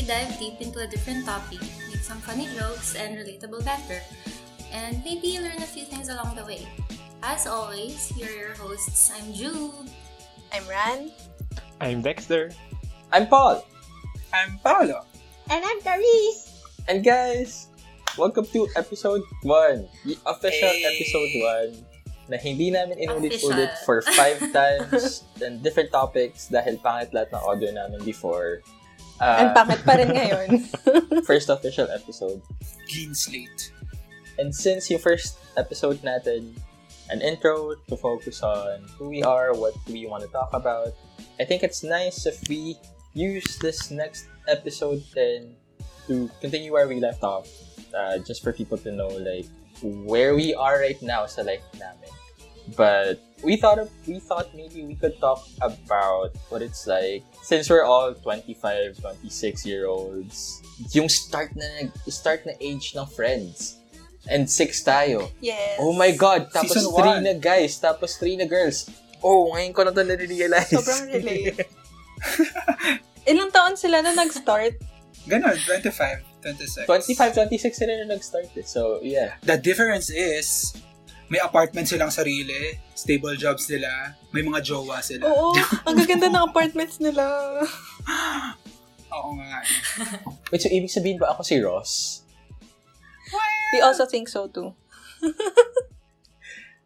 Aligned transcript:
we 0.00 0.06
dive 0.06 0.32
deep 0.40 0.56
into 0.64 0.80
a 0.80 0.88
different 0.88 1.28
topic, 1.28 1.60
make 1.92 2.00
some 2.00 2.16
funny 2.24 2.48
jokes 2.56 2.96
and 2.96 3.20
relatable 3.20 3.60
banter, 3.68 4.00
and 4.72 4.96
maybe 5.04 5.36
learn 5.36 5.60
a 5.60 5.68
few 5.68 5.84
things 5.84 6.08
along 6.08 6.32
the 6.40 6.44
way. 6.48 6.64
As 7.22 7.44
always, 7.44 8.08
here 8.16 8.24
are 8.32 8.38
your 8.48 8.56
hosts. 8.56 9.12
I'm 9.12 9.28
Jude. 9.36 9.92
I'm 10.56 10.64
Ran. 10.64 11.12
I'm 11.84 12.00
Dexter. 12.00 12.48
I'm 13.12 13.28
Paul. 13.28 13.60
I'm 14.32 14.56
Paolo. 14.64 15.04
And 15.52 15.60
I'm 15.60 15.80
Therese. 15.84 16.64
And 16.88 17.04
guys, 17.04 17.68
welcome 18.16 18.48
to 18.56 18.72
episode 18.80 19.20
1. 19.44 19.84
The 20.08 20.16
official 20.24 20.72
Hey. 20.72 20.96
episode 20.96 21.76
1 21.76 22.32
na 22.32 22.40
hindi 22.40 22.72
namin 22.72 22.96
inulit-ulit 23.04 23.84
for 23.84 24.00
five 24.16 24.40
times 24.56 25.28
and 25.44 25.60
different 25.60 25.92
topics 25.92 26.48
dahil 26.48 26.80
pangit 26.80 27.12
lahat 27.12 27.36
ng 27.36 27.42
audio 27.44 27.68
namin 27.76 28.00
before. 28.00 28.64
And 29.20 29.52
Uh, 29.52 29.54
pangit 29.54 29.84
pa 29.84 30.00
rin 30.00 30.10
ngayon. 30.16 30.48
first 31.28 31.52
official 31.52 31.86
episode. 31.92 32.40
Clean 32.88 33.12
slate. 33.12 33.72
And 34.40 34.48
since 34.48 34.88
yung 34.88 35.04
first 35.04 35.36
episode 35.60 36.00
natin, 36.00 36.56
an 37.12 37.20
intro 37.20 37.76
to 37.88 37.96
focus 37.96 38.40
on 38.40 38.86
who 38.96 39.12
we 39.12 39.22
are, 39.22 39.52
what 39.52 39.76
we 39.92 40.06
want 40.08 40.24
to 40.24 40.30
talk 40.32 40.48
about, 40.56 40.96
I 41.38 41.44
think 41.44 41.62
it's 41.62 41.84
nice 41.84 42.24
if 42.24 42.40
we 42.48 42.80
use 43.12 43.58
this 43.58 43.90
next 43.90 44.26
episode 44.48 45.02
then 45.14 45.56
to 46.06 46.30
continue 46.40 46.72
where 46.72 46.88
we 46.88 47.00
left 47.00 47.22
off. 47.22 47.48
Uh, 47.92 48.18
just 48.18 48.42
for 48.42 48.52
people 48.52 48.78
to 48.78 48.92
know 48.92 49.08
like 49.08 49.46
where 49.82 50.34
we 50.34 50.54
are 50.54 50.78
right 50.78 51.00
now 51.02 51.26
sa 51.26 51.42
life 51.42 51.64
namin. 51.74 52.19
But 52.76 53.18
we 53.42 53.56
thought 53.56 53.78
of, 53.78 53.88
we 54.06 54.20
thought 54.20 54.52
maybe 54.54 54.84
we 54.84 54.94
could 54.94 55.18
talk 55.20 55.46
about 55.60 56.36
what 56.48 56.60
it's 56.62 56.86
like 56.86 57.24
since 57.42 57.70
we're 57.70 57.84
all 57.84 58.12
25, 58.14 59.00
26 59.00 59.66
year 59.66 59.86
olds. 59.86 60.60
Yung 60.92 61.08
start 61.08 61.56
na 61.56 61.88
start 62.08 62.44
na 62.46 62.52
age 62.60 62.92
ng 62.94 63.06
friends. 63.06 63.80
And 64.28 64.44
six 64.44 64.84
tayo. 64.84 65.32
yes. 65.40 65.80
Oh 65.80 65.96
my 65.96 66.12
God! 66.12 66.52
Tapos 66.52 66.76
Season 66.76 66.92
three 66.92 67.16
one. 67.18 67.24
na 67.24 67.32
guys, 67.32 67.80
tapos 67.80 68.20
three 68.20 68.36
na 68.36 68.44
girls. 68.44 68.84
Oh, 69.24 69.48
ngayon 69.56 69.72
ko 69.72 69.80
na 69.80 69.96
ito 69.96 70.04
nare-realize. 70.04 70.76
Sobrang 70.76 71.08
relate. 71.08 71.64
Ilang 73.30 73.48
taon 73.48 73.76
sila 73.80 74.04
na 74.04 74.12
nag-start? 74.12 74.76
Ganon, 75.28 75.56
25, 75.56 76.20
26. 76.44 76.84
25, 76.88 77.48
26 77.48 77.80
sila 77.80 77.92
na 78.00 78.16
nag-start 78.16 78.48
eh. 78.56 78.64
So, 78.64 79.00
yeah. 79.00 79.36
The 79.40 79.56
difference 79.60 80.08
is, 80.12 80.72
may 81.30 81.38
apartment 81.38 81.86
silang 81.86 82.10
sarili, 82.10 82.74
stable 82.92 83.38
jobs 83.38 83.70
nila, 83.70 84.18
may 84.34 84.42
mga 84.42 84.66
jowa 84.66 84.98
sila. 84.98 85.30
Oo, 85.30 85.54
ang 85.86 85.94
gaganda 85.94 86.26
ng 86.26 86.44
apartments 86.50 86.98
nila. 86.98 87.22
Oo 89.14 89.30
nga. 89.38 89.62
Wait, 90.50 90.60
so 90.60 90.66
ibig 90.66 90.90
sabihin 90.90 91.22
ba 91.22 91.30
ako 91.30 91.46
si 91.46 91.56
Ross? 91.62 92.26
We 93.70 93.78
also 93.78 94.02
think 94.10 94.26
so 94.26 94.50
too. 94.50 94.74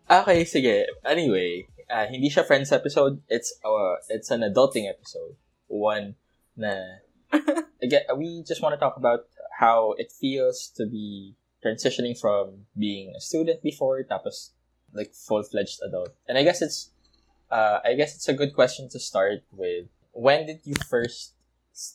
Okay, 0.04 0.44
sige. 0.44 0.84
Anyway, 1.00 1.64
uh, 1.88 2.04
hindi 2.04 2.28
siya 2.28 2.44
friends 2.44 2.68
episode. 2.76 3.24
It's 3.32 3.56
uh, 3.64 3.96
it's 4.12 4.28
an 4.28 4.44
adulting 4.44 4.84
episode. 4.84 5.40
One 5.64 6.20
na 6.60 7.00
again, 7.84 8.04
we 8.20 8.44
just 8.44 8.60
want 8.60 8.76
to 8.76 8.80
talk 8.80 9.00
about 9.00 9.24
how 9.58 9.96
it 9.96 10.12
feels 10.12 10.68
to 10.76 10.84
be 10.84 11.40
transitioning 11.64 12.12
from 12.12 12.68
being 12.76 13.16
a 13.16 13.20
student 13.20 13.64
before 13.64 14.04
tapos 14.04 14.52
like 14.92 15.16
full-fledged 15.16 15.80
adult. 15.80 16.12
And 16.28 16.36
I 16.36 16.44
guess 16.44 16.60
it's 16.60 16.92
uh, 17.48 17.80
I 17.80 17.96
guess 17.96 18.14
it's 18.14 18.28
a 18.28 18.36
good 18.36 18.52
question 18.52 18.92
to 18.92 19.00
start 19.00 19.42
with. 19.50 19.88
When 20.12 20.44
did 20.46 20.62
you 20.68 20.76
first 20.86 21.34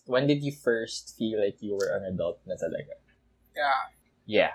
when 0.10 0.28
did 0.28 0.44
you 0.44 0.52
first 0.52 1.16
feel 1.16 1.40
like 1.40 1.62
you 1.62 1.78
were 1.78 1.94
an 1.96 2.04
adult 2.10 2.42
na 2.44 2.60
talaga? 2.60 3.00
Yeah. 3.56 3.82
Yeah. 4.28 4.54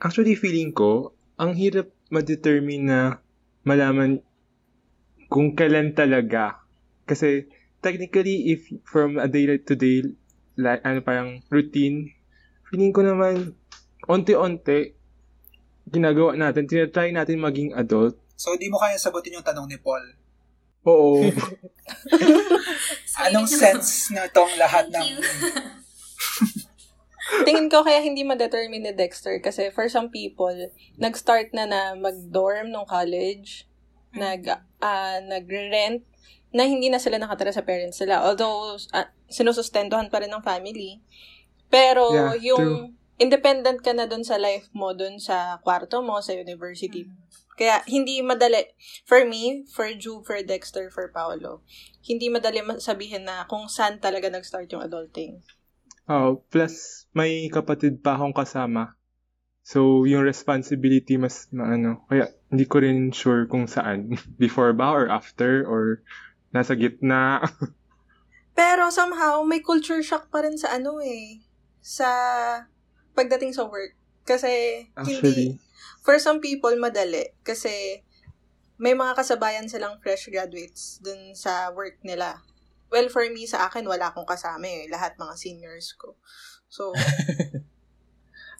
Actually, 0.00 0.36
feeling 0.36 0.72
ko, 0.72 1.12
ang 1.40 1.56
hirap 1.56 1.92
ma-determine 2.12 2.84
na 2.84 3.00
malaman 3.64 4.20
kung 5.28 5.56
kailan 5.56 5.96
talaga. 5.96 6.60
Kasi, 7.08 7.48
technically, 7.80 8.52
if 8.52 8.68
from 8.84 9.16
a 9.16 9.28
day 9.28 9.56
to 9.56 9.74
day, 9.76 10.04
like, 10.56 10.84
ano 10.84 11.00
parang 11.00 11.40
routine, 11.48 12.12
feeling 12.68 12.92
ko 12.92 13.04
naman, 13.04 13.56
onti-onti, 14.10 14.98
ginagawa 15.86 16.34
natin, 16.34 16.66
tinatry 16.66 17.14
natin 17.14 17.38
maging 17.38 17.70
adult. 17.78 18.18
So, 18.34 18.58
hindi 18.58 18.66
mo 18.66 18.82
kaya 18.82 18.98
sagutin 18.98 19.38
yung 19.38 19.46
tanong 19.46 19.70
ni 19.70 19.78
Paul. 19.78 20.02
Oo. 20.88 21.20
Anong 23.28 23.46
sense 23.46 24.10
na 24.10 24.26
itong 24.26 24.50
lahat 24.58 24.90
ng... 24.90 25.08
Tingin 27.46 27.70
ko 27.70 27.86
kaya 27.86 28.02
hindi 28.02 28.26
ma-determine 28.26 28.90
ni 28.90 28.92
Dexter 28.96 29.38
kasi 29.38 29.70
for 29.70 29.86
some 29.86 30.10
people, 30.10 30.50
nag-start 30.98 31.54
na 31.54 31.68
na 31.68 31.94
mag-dorm 31.94 32.74
nung 32.74 32.88
college, 32.88 33.70
nag, 34.16 34.50
ah, 34.82 35.18
nag-rent, 35.22 36.02
na 36.50 36.66
hindi 36.66 36.90
na 36.90 36.98
sila 36.98 37.22
nakatira 37.22 37.54
sa 37.54 37.62
parents 37.62 38.02
nila. 38.02 38.26
Although, 38.26 38.74
uh, 38.90 39.06
sinusustentuhan 39.30 40.10
pa 40.10 40.18
rin 40.18 40.34
ng 40.34 40.42
family. 40.42 40.98
Pero, 41.70 42.10
Yeah, 42.10 42.34
yung 42.50 42.98
independent 43.20 43.84
ka 43.84 43.92
na 43.92 44.08
dun 44.08 44.24
sa 44.24 44.40
life 44.40 44.72
mo, 44.72 44.96
dun 44.96 45.20
sa 45.20 45.60
kwarto 45.60 46.00
mo, 46.00 46.24
sa 46.24 46.32
university. 46.32 47.04
Kaya, 47.60 47.84
hindi 47.84 48.24
madali. 48.24 48.64
For 49.04 49.28
me, 49.28 49.68
for 49.68 49.92
Ju, 49.92 50.24
for 50.24 50.40
Dexter, 50.40 50.88
for 50.88 51.12
Paolo, 51.12 51.60
hindi 52.08 52.32
madali 52.32 52.64
sabihin 52.80 53.28
na 53.28 53.44
kung 53.44 53.68
saan 53.68 54.00
talaga 54.00 54.32
nag-start 54.32 54.72
yung 54.72 54.80
adulting. 54.80 55.44
Oh, 56.08 56.40
plus, 56.48 57.04
may 57.12 57.52
kapatid 57.52 58.00
pa 58.00 58.16
akong 58.16 58.32
kasama. 58.32 58.96
So, 59.60 60.08
yung 60.08 60.24
responsibility 60.24 61.20
mas 61.20 61.46
maano. 61.52 62.08
Kaya, 62.08 62.32
hindi 62.48 62.64
ko 62.64 62.80
rin 62.80 63.12
sure 63.12 63.44
kung 63.44 63.68
saan. 63.68 64.16
Before 64.42 64.72
ba 64.72 64.96
or 64.96 65.12
after 65.12 65.62
or 65.68 66.00
nasa 66.56 66.72
gitna. 66.72 67.44
Pero 68.58 68.88
somehow, 68.88 69.44
may 69.44 69.60
culture 69.60 70.00
shock 70.00 70.32
pa 70.32 70.42
rin 70.42 70.56
sa 70.56 70.80
ano 70.80 70.98
eh. 71.04 71.44
Sa 71.84 72.08
pagdating 73.20 73.52
sa 73.52 73.68
work. 73.68 73.92
Kasi, 74.24 74.48
hindi, 74.96 75.20
Actually. 75.20 75.48
for 76.00 76.16
some 76.16 76.40
people, 76.40 76.72
madali. 76.80 77.36
Kasi, 77.44 78.00
may 78.80 78.96
mga 78.96 79.12
kasabayan 79.12 79.68
silang 79.68 80.00
fresh 80.00 80.32
graduates 80.32 81.04
dun 81.04 81.36
sa 81.36 81.68
work 81.76 82.00
nila. 82.00 82.40
Well, 82.88 83.12
for 83.12 83.28
me, 83.28 83.44
sa 83.44 83.68
akin, 83.68 83.84
wala 83.84 84.08
akong 84.08 84.24
kasama 84.24 84.64
eh. 84.64 84.88
Lahat 84.88 85.20
mga 85.20 85.36
seniors 85.36 85.92
ko. 86.00 86.16
So, 86.72 86.96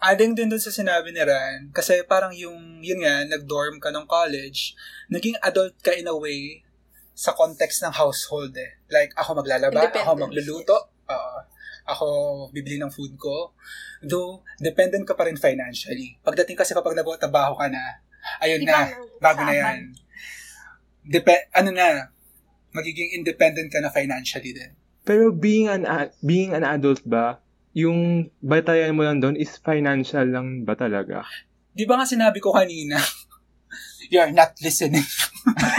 Adding 0.01 0.33
din 0.33 0.49
dun 0.49 0.61
sa 0.61 0.73
sinabi 0.73 1.13
ni 1.13 1.21
Ran, 1.21 1.73
kasi 1.77 2.01
parang 2.09 2.33
yung, 2.33 2.81
yun 2.81 3.05
nga, 3.05 3.21
nag-dorm 3.29 3.77
ka 3.77 3.93
ng 3.93 4.09
college, 4.09 4.73
naging 5.13 5.37
adult 5.45 5.77
ka 5.85 5.93
in 5.93 6.09
a 6.09 6.17
way 6.17 6.65
sa 7.13 7.37
context 7.37 7.85
ng 7.85 7.93
household 7.93 8.57
eh. 8.57 8.81
Like, 8.89 9.13
ako 9.13 9.45
maglalaba, 9.45 9.93
ako 9.93 10.25
magluluto, 10.25 10.90
ako 11.91 12.07
bibili 12.55 12.79
ng 12.79 12.89
food 12.95 13.19
ko. 13.19 13.53
Though, 14.01 14.47
dependent 14.57 15.05
ka 15.05 15.19
pa 15.19 15.27
rin 15.27 15.37
financially. 15.37 16.17
Pagdating 16.23 16.57
kasi 16.57 16.73
kapag 16.73 16.95
nagtatrabaho 16.95 17.59
ka 17.59 17.67
na, 17.67 18.01
ayun 18.41 18.63
Iba 18.63 18.71
na, 18.71 18.81
bago 19.19 19.41
na 19.43 19.55
yan. 19.55 19.79
Dep- 21.05 21.51
ano 21.53 21.71
na, 21.75 22.09
magiging 22.71 23.19
independent 23.19 23.69
ka 23.69 23.83
na 23.83 23.91
financially 23.91 24.55
din. 24.55 24.71
Pero 25.03 25.35
being 25.35 25.67
an 25.67 25.83
a- 25.89 26.13
being 26.23 26.55
an 26.55 26.63
adult 26.63 27.03
ba, 27.03 27.43
yung 27.75 28.31
batayan 28.43 28.95
mo 28.95 29.03
lang 29.07 29.19
doon 29.19 29.39
is 29.39 29.59
financial 29.59 30.27
lang 30.27 30.63
ba 30.63 30.75
talaga? 30.75 31.27
Di 31.71 31.87
ba 31.87 32.03
nga 32.03 32.07
sinabi 32.07 32.39
ko 32.43 32.55
kanina, 32.55 32.99
you're 34.11 34.35
not 34.35 34.53
listening. 34.61 35.07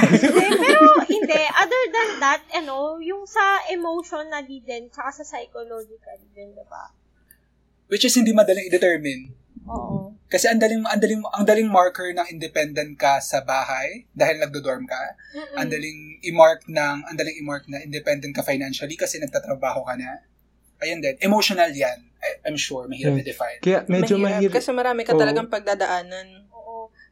Hindi, 0.08 0.48
pero 0.58 0.82
hindi. 1.06 1.42
Other 1.54 1.84
than 1.92 2.10
that, 2.18 2.42
ano, 2.56 2.98
yung 2.98 3.28
sa 3.28 3.62
emotion 3.70 4.32
na 4.32 4.42
di 4.42 4.64
din, 4.64 4.90
tsaka 4.90 5.22
sa 5.22 5.24
psychological 5.28 6.18
din, 6.34 6.56
di 6.56 6.66
ba? 6.66 6.90
Which 7.92 8.08
is 8.08 8.16
hindi 8.16 8.32
madaling 8.32 8.72
i-determine. 8.72 9.36
Oo. 9.68 10.16
Kasi 10.32 10.48
ang 10.48 10.64
daling, 10.64 10.80
ang 10.88 10.98
daling, 10.98 11.22
ang 11.28 11.44
daling 11.44 11.68
marker 11.68 12.16
ng 12.16 12.24
independent 12.32 12.96
ka 12.96 13.20
sa 13.20 13.44
bahay 13.44 14.08
dahil 14.16 14.40
nagdo-dorm 14.40 14.88
ka. 14.88 15.04
Mm-mm. 15.36 15.60
Ang 15.60 15.68
daling 15.68 16.00
i-mark 16.24 16.64
ng, 16.72 16.98
ang 17.04 17.16
daling 17.20 17.36
i-mark 17.36 17.68
na 17.68 17.84
independent 17.84 18.32
ka 18.32 18.42
financially 18.42 18.96
kasi 18.96 19.20
nagtatrabaho 19.20 19.84
ka 19.84 20.00
na. 20.00 20.24
Ayun 20.80 21.04
din. 21.04 21.20
Emotional 21.20 21.70
yan. 21.70 22.00
I, 22.24 22.48
I'm 22.48 22.56
sure, 22.58 22.88
mahirap 22.88 23.18
Hmm. 23.18 23.22
i-define. 23.22 23.60
Kaya 23.60 23.84
medyo 23.86 24.16
mahirap. 24.18 24.40
mahirap. 24.40 24.56
Kasi 24.56 24.70
marami 24.72 25.02
ka 25.04 25.14
Oo. 25.14 25.20
talagang 25.20 25.52
pagdadaanan. 25.52 26.48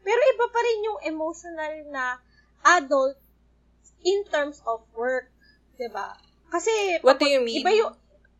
Pero 0.02 0.20
iba 0.20 0.46
pa 0.50 0.60
rin 0.64 0.80
yung 0.88 1.00
emotional 1.06 1.74
na 1.92 2.04
adult 2.64 3.18
in 4.04 4.24
terms 4.28 4.64
of 4.64 4.84
work. 4.96 5.28
'di 5.80 5.88
ba? 5.92 6.16
Kasi, 6.50 7.00
What 7.06 7.22
do 7.22 7.30
you 7.30 7.40
mean? 7.40 7.62
iba 7.62 7.72
yung, 7.72 7.94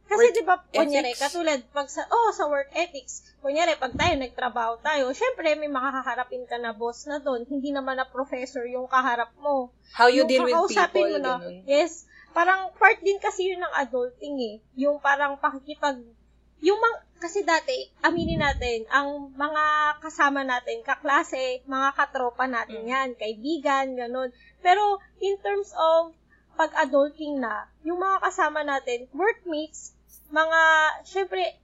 kasi 0.10 0.34
Work 0.34 0.36
di 0.36 0.44
ba, 0.44 0.56
kunyari, 0.66 1.14
katulad, 1.14 1.62
pag 1.70 1.86
sa, 1.86 2.10
oh, 2.10 2.34
sa 2.34 2.50
work 2.50 2.74
ethics, 2.74 3.22
kunyari, 3.46 3.78
pag 3.78 3.94
tayo 3.94 4.18
nagtrabaho 4.18 4.82
tayo, 4.82 5.14
syempre, 5.14 5.54
may 5.54 5.70
makakaharapin 5.70 6.50
ka 6.50 6.58
na 6.58 6.74
boss 6.74 7.06
na 7.06 7.22
doon, 7.22 7.46
hindi 7.46 7.70
naman 7.70 8.02
na 8.02 8.10
professor 8.10 8.66
yung 8.66 8.90
kaharap 8.90 9.30
mo. 9.38 9.70
How 9.94 10.10
you 10.10 10.26
Yung 10.26 10.30
deal 10.30 10.44
with 10.50 10.74
people, 10.74 11.06
mo 11.14 11.22
na, 11.22 11.38
ganun. 11.38 11.62
Yes, 11.70 12.10
parang 12.34 12.74
part 12.82 12.98
din 13.06 13.22
kasi 13.22 13.54
yun 13.54 13.62
ng 13.62 13.74
adulting 13.78 14.36
eh. 14.42 14.56
Yung 14.82 14.98
parang 14.98 15.38
pakikipag, 15.38 16.02
yung 16.66 16.82
mang, 16.82 16.98
kasi 17.20 17.44
dati, 17.44 17.76
aminin 18.02 18.40
natin, 18.40 18.88
ang 18.88 19.36
mga 19.36 19.64
kasama 20.00 20.42
natin, 20.48 20.82
kaklase, 20.82 21.62
mga 21.68 21.92
katropa 21.94 22.48
natin 22.48 22.88
Mm. 22.88 22.90
yan, 22.90 23.10
kaibigan, 23.20 23.86
ganun. 23.94 24.32
Pero, 24.64 24.98
in 25.20 25.36
terms 25.44 25.76
of 25.76 26.16
pag-adulting 26.56 27.40
na, 27.40 27.68
yung 27.84 28.00
mga 28.00 28.24
kasama 28.24 28.64
natin, 28.64 29.08
workmates, 29.12 29.92
mga, 30.32 30.60
syempre, 31.04 31.60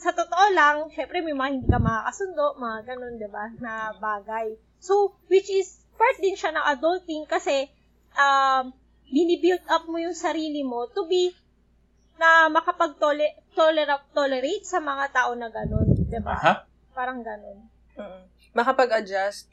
sa 0.00 0.14
totoo 0.16 0.46
lang, 0.56 0.88
syempre 0.94 1.20
may 1.20 1.36
mga 1.36 1.50
hindi 1.52 1.68
ka 1.68 1.78
makakasundo, 1.82 2.56
mga 2.56 2.78
ganun, 2.94 3.14
ba, 3.28 3.44
na 3.60 3.72
bagay. 3.98 4.56
So, 4.80 5.12
which 5.28 5.50
is, 5.52 5.82
part 6.00 6.16
din 6.18 6.38
siya 6.38 6.56
ng 6.56 6.66
adulting 6.78 7.28
kasi, 7.28 7.68
um, 8.16 8.72
binibuild 9.10 9.66
up 9.66 9.84
mo 9.90 9.98
yung 9.98 10.14
sarili 10.14 10.62
mo 10.62 10.86
to 10.86 11.04
be 11.10 11.34
na 12.20 12.52
makapag-tolerate 12.52 14.68
sa 14.68 14.76
mga 14.76 15.08
tao 15.08 15.32
na 15.32 15.48
ganun, 15.48 15.88
di 15.88 16.20
ba? 16.20 16.36
Aha. 16.36 16.68
Parang 16.92 17.24
ganun. 17.24 17.64
Mm. 17.96 18.28
Makapag-adjust. 18.52 19.48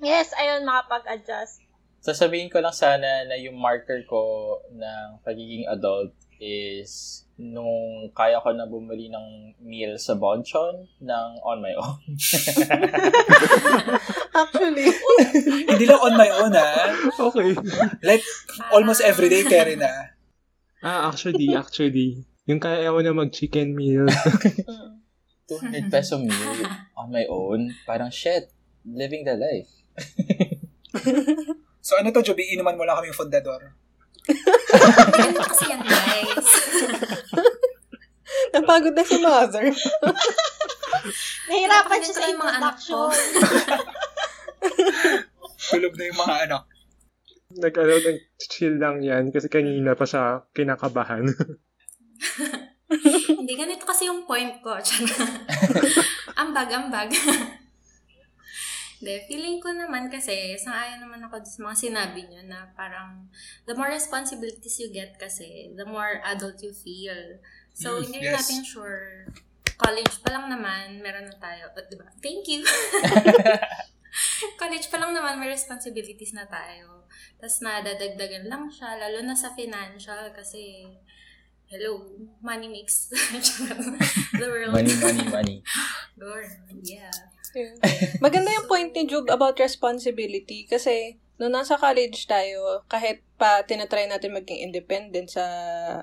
Yes, 0.00 0.32
ayun, 0.32 0.64
makapag-adjust. 0.64 1.60
Sasabihin 2.00 2.48
ko 2.48 2.64
lang 2.64 2.72
sana 2.72 3.28
na 3.28 3.36
yung 3.36 3.60
marker 3.60 4.08
ko 4.08 4.56
ng 4.72 5.20
pagiging 5.22 5.68
adult 5.68 6.16
is 6.42 7.22
nung 7.38 8.10
kaya 8.10 8.42
ko 8.42 8.50
na 8.50 8.66
bumili 8.66 9.06
ng 9.06 9.54
meal 9.62 9.94
sa 10.00 10.18
Bonchon 10.18 10.90
ng 10.98 11.28
on 11.46 11.62
my 11.62 11.70
own. 11.78 12.02
Actually, 14.42 14.90
Hindi 15.70 15.86
lang 15.86 16.02
on 16.02 16.18
my 16.18 16.30
own, 16.42 16.50
ha? 16.56 16.90
Okay. 17.30 17.54
Like, 18.02 18.26
almost 18.74 19.06
everyday 19.06 19.46
carry 19.46 19.78
na. 19.78 20.11
Ah, 20.82 21.08
actually, 21.08 21.54
actually. 21.54 22.26
Yung 22.50 22.58
kaya 22.58 22.90
mo 22.90 22.98
na 23.00 23.14
mag-chicken 23.14 23.72
meal. 23.72 24.06
mm. 24.10 24.98
200 25.46 25.90
peso 25.92 26.18
meal 26.18 26.66
on 26.98 27.08
my 27.14 27.26
own. 27.30 27.70
Parang 27.86 28.10
shit. 28.10 28.50
Living 28.82 29.22
the 29.22 29.38
life. 29.38 29.70
So 31.82 31.98
ano 31.98 32.14
to, 32.14 32.22
Joby? 32.22 32.54
Inuman 32.54 32.78
mo 32.78 32.86
lang 32.86 32.94
kami 33.02 33.10
fundador. 33.10 33.74
Ganito 34.22 35.42
kasi 35.42 35.66
yan, 35.66 35.82
guys. 35.82 36.48
napagod 38.54 38.94
na 38.94 39.02
si 39.02 39.18
mother. 39.18 39.66
Nahirapan 41.50 42.00
siya 42.06 42.14
sa 42.14 42.20
lang 42.22 42.30
yung 42.30 42.42
mga 42.46 42.54
anak 42.62 42.76
ko. 42.78 43.10
introduction. 43.10 43.80
Tulog 45.74 45.94
na 45.98 46.04
yung 46.06 46.20
mga 46.22 46.36
anak. 46.46 46.62
Nag-ano, 47.58 47.92
nag-chill 47.98 48.76
lang 48.78 49.02
yan 49.02 49.28
kasi 49.32 49.48
kanina 49.50 49.92
pa 49.92 50.06
siya 50.06 50.46
kinakabahan. 50.54 51.26
Hindi, 53.42 53.52
ganito 53.56 53.84
kasi 53.88 54.06
yung 54.06 54.28
point 54.28 54.60
ko. 54.60 54.76
ambag, 56.42 56.68
ambag. 56.70 57.10
Hindi, 59.02 59.14
feeling 59.26 59.58
ko 59.58 59.74
naman 59.74 60.06
kasi, 60.06 60.54
sang-ayon 60.54 61.02
naman 61.02 61.18
ako 61.26 61.42
sa 61.42 61.58
mga 61.66 61.76
sinabi 61.90 62.22
niyo 62.30 62.46
na 62.46 62.70
parang 62.78 63.26
the 63.66 63.74
more 63.74 63.90
responsibilities 63.90 64.78
you 64.78 64.94
get 64.94 65.18
kasi, 65.18 65.74
the 65.74 65.82
more 65.82 66.22
adult 66.22 66.62
you 66.62 66.70
feel. 66.70 67.42
So, 67.74 67.98
Mm, 67.98 68.02
hindi 68.06 68.18
yes. 68.22 68.36
natin 68.38 68.62
sure. 68.62 69.26
College 69.74 70.22
pa 70.22 70.38
lang 70.38 70.46
naman, 70.52 71.02
meron 71.02 71.26
na 71.26 71.34
tayo. 71.34 71.74
But, 71.74 71.90
diba? 71.90 72.06
Thank 72.22 72.46
you! 72.46 72.62
College 74.60 74.86
pa 74.86 75.02
lang 75.02 75.16
naman, 75.16 75.42
may 75.42 75.50
responsibilities 75.50 76.36
na 76.36 76.46
tayo. 76.46 77.01
Tapos 77.40 77.58
nadadagdagan 77.62 78.46
lang 78.46 78.68
siya, 78.68 78.98
lalo 78.98 79.24
na 79.24 79.36
sa 79.36 79.52
financial 79.52 80.30
kasi, 80.34 80.86
hello, 81.66 82.04
money 82.44 82.68
makes 82.68 83.08
the 84.38 84.46
world. 84.46 84.72
Money, 84.72 84.94
money, 85.00 85.24
money. 85.28 85.58
Lord, 86.20 86.48
yeah. 86.84 87.12
Maganda 88.24 88.48
yung 88.48 88.68
point 88.68 88.92
ni 88.96 89.04
Jub 89.04 89.28
about 89.28 89.60
responsibility 89.60 90.64
kasi 90.64 91.20
nung 91.42 91.58
nasa 91.58 91.74
college 91.74 92.30
tayo, 92.30 92.86
kahit 92.86 93.18
pa 93.34 93.66
tinatry 93.66 94.06
natin 94.06 94.30
maging 94.30 94.62
independent 94.62 95.26
sa 95.34 95.42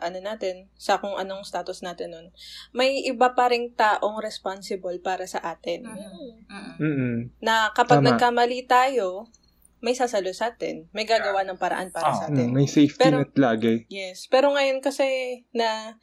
ano 0.03 0.19
natin, 0.19 0.67
sa 0.75 1.00
kung 1.00 1.15
anong 1.15 1.47
status 1.47 1.79
natin 1.79 2.11
nun, 2.11 2.27
may 2.75 3.07
iba 3.07 3.31
pa 3.31 3.47
ring 3.47 3.71
taong 3.71 4.19
responsible 4.19 5.00
para 5.00 5.23
sa 5.23 5.39
atin. 5.39 5.88
Mm-mm. 5.88 6.75
Mm-mm. 6.75 7.15
Na 7.39 7.71
kapag 7.71 8.03
Tama. 8.03 8.07
nagkamali 8.11 8.67
tayo, 8.67 9.31
may 9.79 9.93
sasalo 9.93 10.31
sa 10.31 10.51
atin. 10.51 10.87
May 10.89 11.03
gagawa 11.03 11.43
ng 11.43 11.55
paraan 11.55 11.89
para 11.89 12.07
Ah, 12.07 12.15
sa 12.15 12.25
Mm, 12.25 12.33
atin. 12.33 12.47
may 12.51 12.67
safety 12.67 12.99
Pero- 12.99 13.19
net 13.19 13.33
lagi. 13.33 13.75
Yes. 13.87 14.27
Pero 14.27 14.51
ngayon 14.51 14.79
kasi 14.79 15.07
na 15.51 15.95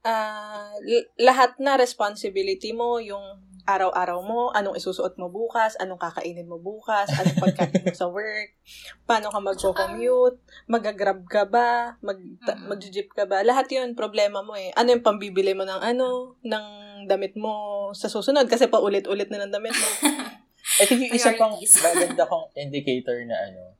ah, 0.00 0.72
l- 0.80 1.10
lahat 1.18 1.58
na 1.58 1.76
responsibility 1.76 2.72
mo, 2.72 2.96
yung 2.96 3.20
araw-araw 3.62 4.18
mo, 4.20 4.48
anong 4.50 4.72
isusuot 4.74 5.14
mo 5.14 5.28
bukas, 5.28 5.76
anong 5.76 6.00
kakainin 6.00 6.48
mo 6.48 6.56
bukas, 6.56 7.12
anong 7.12 7.36
pagkain 7.38 7.84
mo 7.84 7.92
sa 7.92 8.08
work, 8.08 8.56
paano 9.04 9.28
ka 9.28 9.36
magko-commute, 9.38 10.40
magagrab 10.66 11.20
ka 11.28 11.44
ba, 11.44 11.68
mag, 12.00 12.16
ta- 12.40 12.56
Mm. 12.56 12.66
mag-jeep 12.66 13.08
ka 13.10 13.28
ba, 13.28 13.44
lahat 13.44 13.68
yun, 13.68 13.92
problema 13.92 14.40
mo 14.40 14.56
eh. 14.56 14.72
Ano 14.72 14.90
yung 14.90 15.04
pambibili 15.04 15.52
mo 15.52 15.62
ng 15.62 15.76
ano, 15.78 16.32
ng 16.40 16.66
damit 17.04 17.36
mo 17.36 17.52
sa 17.92 18.08
susunod, 18.08 18.48
kasi 18.48 18.66
paulit-ulit 18.66 19.28
na 19.28 19.44
ng 19.44 19.52
damit 19.52 19.72
mo. 19.72 19.88
I 20.78 20.84
think 20.86 21.00
yung 21.02 21.12
isa 21.12 21.34
pang 21.34 21.58
maganda 21.58 22.22
kong 22.24 22.46
indicator 22.54 23.18
na 23.24 23.36
ano, 23.48 23.74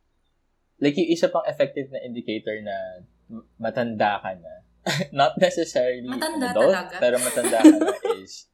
like 0.79 0.97
yung 0.97 1.07
isa 1.09 1.29
pang 1.29 1.47
effective 1.47 1.87
na 1.89 2.03
indicator 2.03 2.59
na 2.59 3.07
matanda 3.57 4.19
ka 4.19 4.35
na. 4.35 4.55
Not 5.13 5.37
necessarily 5.37 6.09
Matanda 6.09 6.51
an 6.51 6.57
adult, 6.57 6.73
talaga. 6.75 6.97
pero 6.99 7.17
matanda 7.21 7.57
ka 7.61 7.69
na 7.69 7.93
is 8.25 8.49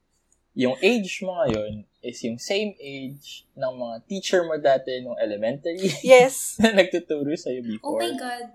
yung 0.53 0.75
age 0.81 1.21
mo 1.21 1.37
ngayon 1.39 1.85
is 2.01 2.17
yung 2.21 2.35
same 2.35 2.73
age 2.77 3.45
ng 3.53 3.73
mga 3.73 3.95
teacher 4.05 4.41
mo 4.43 4.57
dati 4.57 4.99
nung 4.99 5.15
elementary 5.17 5.87
Yes. 6.03 6.57
na 6.59 6.75
nagtuturo 6.75 7.31
sa'yo 7.31 7.63
Oh 7.81 7.95
before. 7.95 7.99
my 8.01 8.11
God. 8.13 8.45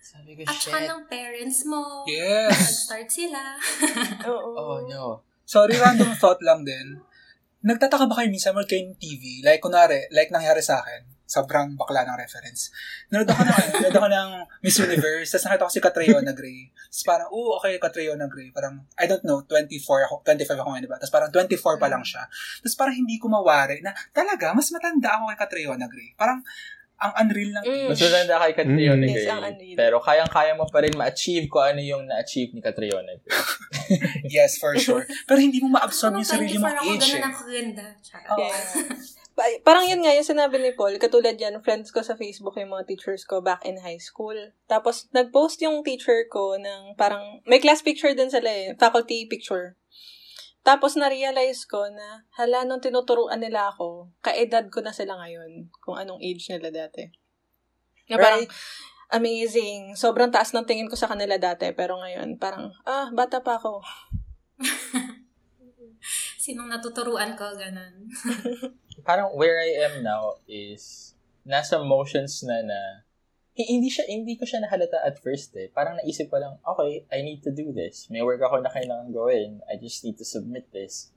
Sabi 0.00 0.34
ko, 0.34 0.42
At 0.42 0.58
saka 0.58 0.82
shit. 0.82 0.90
ng 0.90 1.02
parents 1.06 1.60
mo. 1.62 2.02
Yes. 2.04 2.50
Nag-start 2.50 3.08
sila. 3.08 3.42
Oo. 4.26 4.50
Oh 4.58 4.78
no. 4.84 5.22
Sorry, 5.46 5.78
random 5.78 6.10
thought 6.18 6.42
lang 6.42 6.66
din. 6.66 6.98
Nagtataka 7.60 8.08
ba 8.08 8.16
kayo 8.16 8.32
minsan 8.32 8.56
mag 8.56 8.64
TV? 8.64 9.44
Like, 9.44 9.60
kunwari, 9.60 10.08
like 10.16 10.32
nangyari 10.32 10.64
sa 10.64 10.80
akin, 10.80 11.04
sobrang 11.28 11.76
bakla 11.76 12.08
ng 12.08 12.16
reference. 12.16 12.72
Nanood 13.12 13.28
ako 13.28 13.42
ng, 13.44 13.52
ano, 13.52 13.68
nanood 13.76 13.96
ako 14.00 14.08
ng 14.08 14.30
Miss 14.64 14.80
Universe, 14.80 15.28
tapos 15.30 15.44
nakita 15.44 15.66
ko 15.68 15.72
si 15.76 15.80
Catriona 15.84 16.32
Gray. 16.32 16.72
Tapos 16.72 17.04
parang, 17.04 17.28
oo, 17.28 17.60
okay, 17.60 17.76
Catriona 17.76 18.26
Gray. 18.32 18.48
Parang, 18.48 18.88
I 18.96 19.04
don't 19.04 19.22
know, 19.28 19.44
24 19.44 20.08
ako, 20.08 20.24
25 20.24 20.56
ako 20.56 20.68
ngayon, 20.72 20.84
diba? 20.88 20.98
Tapos 20.98 21.12
parang 21.12 21.30
24 21.30 21.76
pa 21.76 21.88
lang 21.92 22.00
siya. 22.00 22.24
Tapos 22.64 22.76
parang 22.80 22.96
hindi 22.96 23.20
ko 23.20 23.28
mawari 23.28 23.84
na, 23.84 23.92
talaga, 24.10 24.56
mas 24.56 24.72
matanda 24.72 25.20
ako 25.20 25.28
kay 25.28 25.38
Catriona 25.44 25.86
Gray. 25.86 26.16
Parang, 26.16 26.40
ang 27.00 27.12
unreal 27.16 27.50
ng 27.50 27.64
Mm. 27.64 27.86
Mas 27.88 28.00
matanda 28.00 28.34
kay 28.38 28.52
Catriona 28.52 29.00
Mm. 29.00 29.08
Yes, 29.08 29.16
Gray. 29.16 29.32
ang 29.32 29.42
ano 29.42 29.62
yun. 29.64 29.76
Pero 29.76 29.96
kayang-kaya 29.98 30.52
mo 30.54 30.64
pa 30.68 30.78
rin 30.84 30.94
ma-achieve 30.94 31.46
kung 31.48 31.64
ano 31.64 31.80
yung 31.80 32.04
na-achieve 32.04 32.52
ni 32.52 32.60
Catriona 32.60 33.12
Gray. 33.16 33.32
Yes, 34.30 34.60
for 34.60 34.76
sure. 34.78 35.02
Pero 35.26 35.40
hindi 35.40 35.58
mo 35.58 35.74
ma-absorb 35.74 36.14
yung 36.14 36.28
sarili 36.28 36.54
24 36.54 36.62
mong 36.62 36.76
age 36.86 37.00
ganun 37.02 37.18
eh. 37.18 37.26
ako 37.26 37.42
ganda. 37.48 37.86
Charot. 38.04 38.30
Oo. 38.30 38.38
Yes. 38.38 38.62
Pa- 39.40 39.62
parang 39.64 39.88
yun 39.88 40.04
nga 40.04 40.12
yung 40.12 40.26
sinabi 40.26 40.60
ni 40.60 40.76
Paul, 40.76 41.00
katulad 41.00 41.32
yan, 41.34 41.56
friends 41.64 41.88
ko 41.88 42.04
sa 42.04 42.12
Facebook 42.12 42.60
yung 42.60 42.76
mga 42.76 42.84
teachers 42.84 43.24
ko 43.24 43.40
back 43.40 43.64
in 43.64 43.80
high 43.80 43.96
school. 43.96 44.36
Tapos, 44.68 45.08
nag-post 45.10 45.62
yung 45.64 45.80
teacher 45.80 46.28
ko 46.28 46.58
ng 46.60 46.92
parang, 46.94 47.40
may 47.48 47.56
class 47.56 47.80
picture 47.80 48.12
din 48.12 48.28
sila 48.28 48.50
eh, 48.50 48.76
faculty 48.76 49.24
picture. 49.24 49.79
Tapos, 50.60 50.96
na-realize 50.96 51.64
ko 51.64 51.88
na, 51.88 52.28
hala, 52.36 52.68
nung 52.68 52.84
tinuturuan 52.84 53.40
nila 53.40 53.72
ako, 53.72 54.12
kaedad 54.20 54.68
ko 54.68 54.84
na 54.84 54.92
sila 54.92 55.16
ngayon, 55.16 55.72
kung 55.80 55.96
anong 55.96 56.20
age 56.20 56.52
nila 56.52 56.68
dati. 56.68 57.08
Na 58.12 58.20
parang, 58.20 58.44
Right. 58.44 58.52
amazing. 59.16 59.96
Sobrang 59.96 60.28
taas 60.28 60.52
ng 60.52 60.68
tingin 60.68 60.86
ko 60.86 60.94
sa 61.00 61.08
kanila 61.08 61.40
dati, 61.40 61.72
pero 61.72 61.96
ngayon, 61.96 62.36
parang, 62.36 62.70
ah, 62.84 63.08
bata 63.10 63.40
pa 63.40 63.56
ako. 63.56 63.80
Sinong 66.40 66.68
natuturuan 66.68 67.36
ko, 67.36 67.56
ganun. 67.56 68.08
parang 69.08 69.32
where 69.32 69.56
I 69.60 69.88
am 69.88 70.04
now 70.04 70.36
is 70.44 71.16
nasa 71.44 71.80
motions 71.80 72.44
na 72.44 72.60
na 72.60 72.80
hindi 73.66 73.88
siya 73.92 74.04
hindi 74.08 74.36
ko 74.38 74.44
siya 74.46 74.64
nahalata 74.64 75.02
at 75.02 75.18
first 75.18 75.56
eh. 75.56 75.68
Parang 75.72 75.98
naisip 75.98 76.30
ko 76.30 76.38
lang, 76.38 76.56
okay, 76.62 77.04
I 77.10 77.24
need 77.24 77.42
to 77.44 77.52
do 77.52 77.74
this. 77.74 78.08
May 78.08 78.24
work 78.24 78.40
ako 78.40 78.62
na 78.62 78.72
kailangan 78.72 79.10
gawin. 79.12 79.60
I 79.68 79.76
just 79.76 80.04
need 80.04 80.16
to 80.20 80.26
submit 80.26 80.70
this. 80.72 81.10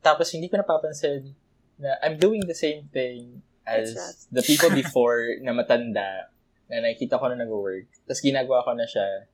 Tapos 0.00 0.32
hindi 0.32 0.48
ko 0.48 0.60
napapansin 0.60 1.34
na 1.80 1.96
I'm 2.04 2.20
doing 2.20 2.44
the 2.44 2.56
same 2.56 2.88
thing 2.92 3.40
as 3.64 3.94
the 4.32 4.44
people 4.44 4.72
before 4.82 5.40
na 5.40 5.52
matanda 5.56 6.28
na 6.70 6.86
nakikita 6.86 7.18
ko 7.18 7.28
na 7.28 7.38
nag-work. 7.40 7.90
Tapos 8.06 8.22
ginagawa 8.22 8.62
ko 8.62 8.72
na 8.76 8.86
siya. 8.86 9.26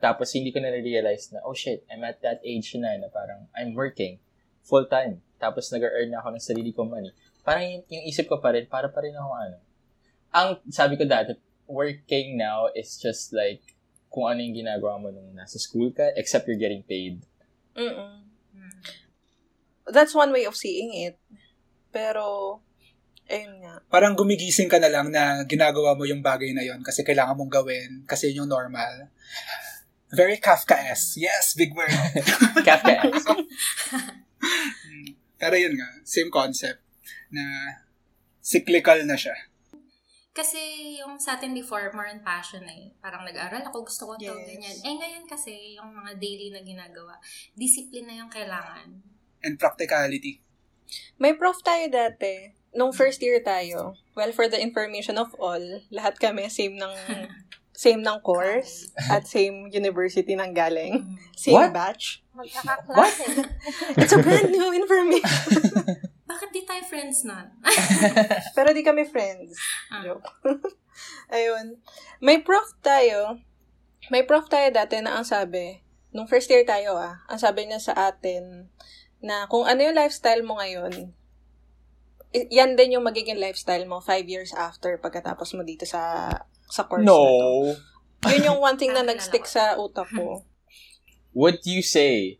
Tapos 0.00 0.32
hindi 0.32 0.54
ko 0.54 0.62
na 0.62 0.72
realize 0.72 1.28
na, 1.34 1.44
oh 1.44 1.52
shit, 1.52 1.84
I'm 1.92 2.06
at 2.06 2.22
that 2.24 2.40
age 2.46 2.72
na 2.78 2.96
na 2.96 3.12
parang 3.12 3.50
I'm 3.52 3.76
working 3.76 4.22
full 4.64 4.86
time. 4.86 5.20
Tapos 5.36 5.68
nag-earn 5.74 6.12
na 6.12 6.22
ako 6.22 6.36
ng 6.36 6.44
sarili 6.44 6.70
kong 6.72 6.88
money. 6.88 7.12
Parang 7.42 7.64
yung, 7.66 7.84
yung 7.88 8.04
isip 8.08 8.28
ko 8.30 8.38
pa 8.38 8.54
rin, 8.54 8.64
para 8.70 8.88
pa 8.88 9.00
rin 9.04 9.12
ako 9.16 9.30
ano. 9.34 9.58
Ang 10.30 10.48
sabi 10.70 10.94
ko 10.94 11.04
dati, 11.04 11.34
working 11.70 12.34
now 12.34 12.66
is 12.74 12.98
just 12.98 13.30
like 13.30 13.62
kung 14.10 14.26
ano 14.26 14.42
yung 14.42 14.66
ginagawa 14.66 14.98
mo 14.98 15.14
nung 15.14 15.30
nasa 15.38 15.56
school 15.56 15.94
ka, 15.94 16.10
except 16.18 16.50
you're 16.50 16.58
getting 16.58 16.82
paid. 16.82 17.22
Mm-mm. 17.78 18.26
Mm. 18.50 18.74
That's 19.86 20.12
one 20.12 20.34
way 20.34 20.44
of 20.50 20.58
seeing 20.58 20.90
it. 20.98 21.16
Pero, 21.94 22.58
ayun 23.30 23.62
nga. 23.62 23.78
Parang 23.86 24.18
gumigising 24.18 24.66
ka 24.66 24.82
na 24.82 24.90
lang 24.90 25.14
na 25.14 25.46
ginagawa 25.46 25.94
mo 25.94 26.02
yung 26.02 26.22
bagay 26.26 26.50
na 26.50 26.66
yon 26.66 26.82
kasi 26.82 27.06
kailangan 27.06 27.38
mong 27.38 27.54
gawin 27.54 28.02
kasi 28.06 28.34
yun 28.34 28.44
yung 28.44 28.50
normal. 28.50 29.06
Very 30.10 30.42
Kafka-esque. 30.42 31.22
Yes, 31.22 31.54
big 31.54 31.70
word. 31.70 31.94
Kafka 32.66 33.06
Mm. 34.40 35.20
Pero 35.36 35.52
yun 35.52 35.76
nga, 35.76 36.00
same 36.08 36.32
concept 36.32 36.80
na 37.28 37.44
cyclical 38.40 38.96
na 39.04 39.12
siya. 39.12 39.36
Kasi 40.40 40.96
yung 40.96 41.20
sa 41.20 41.36
atin 41.36 41.52
before, 41.52 41.92
more 41.92 42.08
on 42.08 42.24
passion 42.24 42.64
eh. 42.64 42.88
Parang 43.04 43.28
nag-aral 43.28 43.60
ako, 43.60 43.84
gusto 43.84 44.08
ko 44.08 44.12
to, 44.16 44.32
Yes. 44.32 44.48
ganyan. 44.48 44.76
Eh 44.80 44.94
ngayon 44.96 45.24
kasi, 45.28 45.76
yung 45.76 45.92
mga 45.92 46.16
daily 46.16 46.48
na 46.48 46.64
ginagawa, 46.64 47.20
discipline 47.52 48.08
na 48.08 48.24
yung 48.24 48.32
kailangan. 48.32 48.88
And 49.44 49.60
practicality. 49.60 50.40
May 51.20 51.36
prof 51.36 51.60
tayo 51.60 51.92
dati. 51.92 52.56
Nung 52.72 52.96
first 52.96 53.20
year 53.20 53.44
tayo. 53.44 54.00
Well, 54.16 54.32
for 54.32 54.48
the 54.48 54.56
information 54.56 55.20
of 55.20 55.28
all, 55.36 55.60
lahat 55.92 56.16
kami 56.16 56.48
same 56.48 56.80
ng 56.80 56.94
same 57.76 58.00
ng 58.00 58.20
course 58.24 58.88
at 59.12 59.28
same 59.28 59.68
university 59.68 60.32
ng 60.36 60.52
galing. 60.56 61.04
Same 61.36 61.68
What? 61.68 61.72
batch. 61.76 62.24
Magkakaklase. 62.32 63.44
It's 64.00 64.12
a 64.16 64.20
brand 64.24 64.48
new 64.48 64.72
information. 64.72 65.84
Bakit 66.40 66.56
di 66.56 66.64
tayo 66.64 66.80
friends 66.88 67.28
nun? 67.28 67.52
Pero 68.56 68.72
di 68.72 68.80
kami 68.80 69.04
friends. 69.04 69.60
Ah. 69.92 70.00
Joke. 70.00 70.24
Ayun. 71.36 71.76
May 72.24 72.40
prof 72.40 72.64
tayo. 72.80 73.44
May 74.08 74.24
prof 74.24 74.48
tayo 74.48 74.72
dati 74.72 75.04
na 75.04 75.20
ang 75.20 75.28
sabi, 75.28 75.84
nung 76.16 76.24
first 76.24 76.48
year 76.48 76.64
tayo 76.64 76.96
ah, 76.96 77.20
ang 77.28 77.36
sabi 77.36 77.68
niya 77.68 77.76
sa 77.76 77.92
atin, 78.08 78.72
na 79.20 79.44
kung 79.52 79.68
ano 79.68 79.84
yung 79.84 79.92
lifestyle 79.92 80.40
mo 80.40 80.56
ngayon, 80.56 81.12
yan 82.32 82.72
din 82.72 82.96
yung 82.96 83.04
magiging 83.04 83.36
lifestyle 83.36 83.84
mo 83.84 84.00
five 84.00 84.24
years 84.24 84.56
after 84.56 84.96
pagkatapos 84.96 85.52
mo 85.52 85.60
dito 85.60 85.84
sa 85.84 86.32
sa 86.72 86.88
course 86.88 87.04
na 87.04 87.12
to. 87.12 87.20
No. 87.20 88.32
Yun 88.32 88.48
yung 88.48 88.60
one 88.64 88.80
thing 88.80 88.96
na 88.96 89.04
Ah, 89.04 89.12
nag-stick 89.12 89.44
sa 89.44 89.76
utak 89.76 90.08
ko. 90.08 90.40
Would 91.36 91.68
you 91.68 91.84
say 91.84 92.39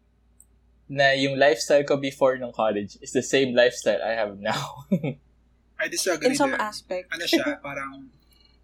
na 0.91 1.15
yung 1.15 1.39
lifestyle 1.39 1.87
ko 1.87 1.95
before 1.95 2.35
ng 2.35 2.51
college 2.51 2.99
is 2.99 3.15
the 3.15 3.23
same 3.23 3.55
lifestyle 3.55 4.03
I 4.03 4.19
have 4.19 4.35
now? 4.37 4.91
I 5.81 5.87
disagree 5.87 6.35
In 6.35 6.37
some 6.37 6.51
there. 6.53 6.61
aspect. 6.61 7.09
Ano 7.15 7.25
siya, 7.25 7.57
parang 7.65 8.11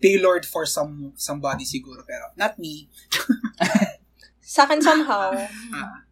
tailored 0.02 0.45
for 0.45 0.66
some 0.66 1.14
somebody 1.16 1.62
siguro, 1.64 2.02
pero 2.02 2.35
not 2.37 2.59
me. 2.59 2.90
Sa 4.42 4.66
akin 4.66 4.83
somehow, 4.83 5.33
Ah. 5.73 6.02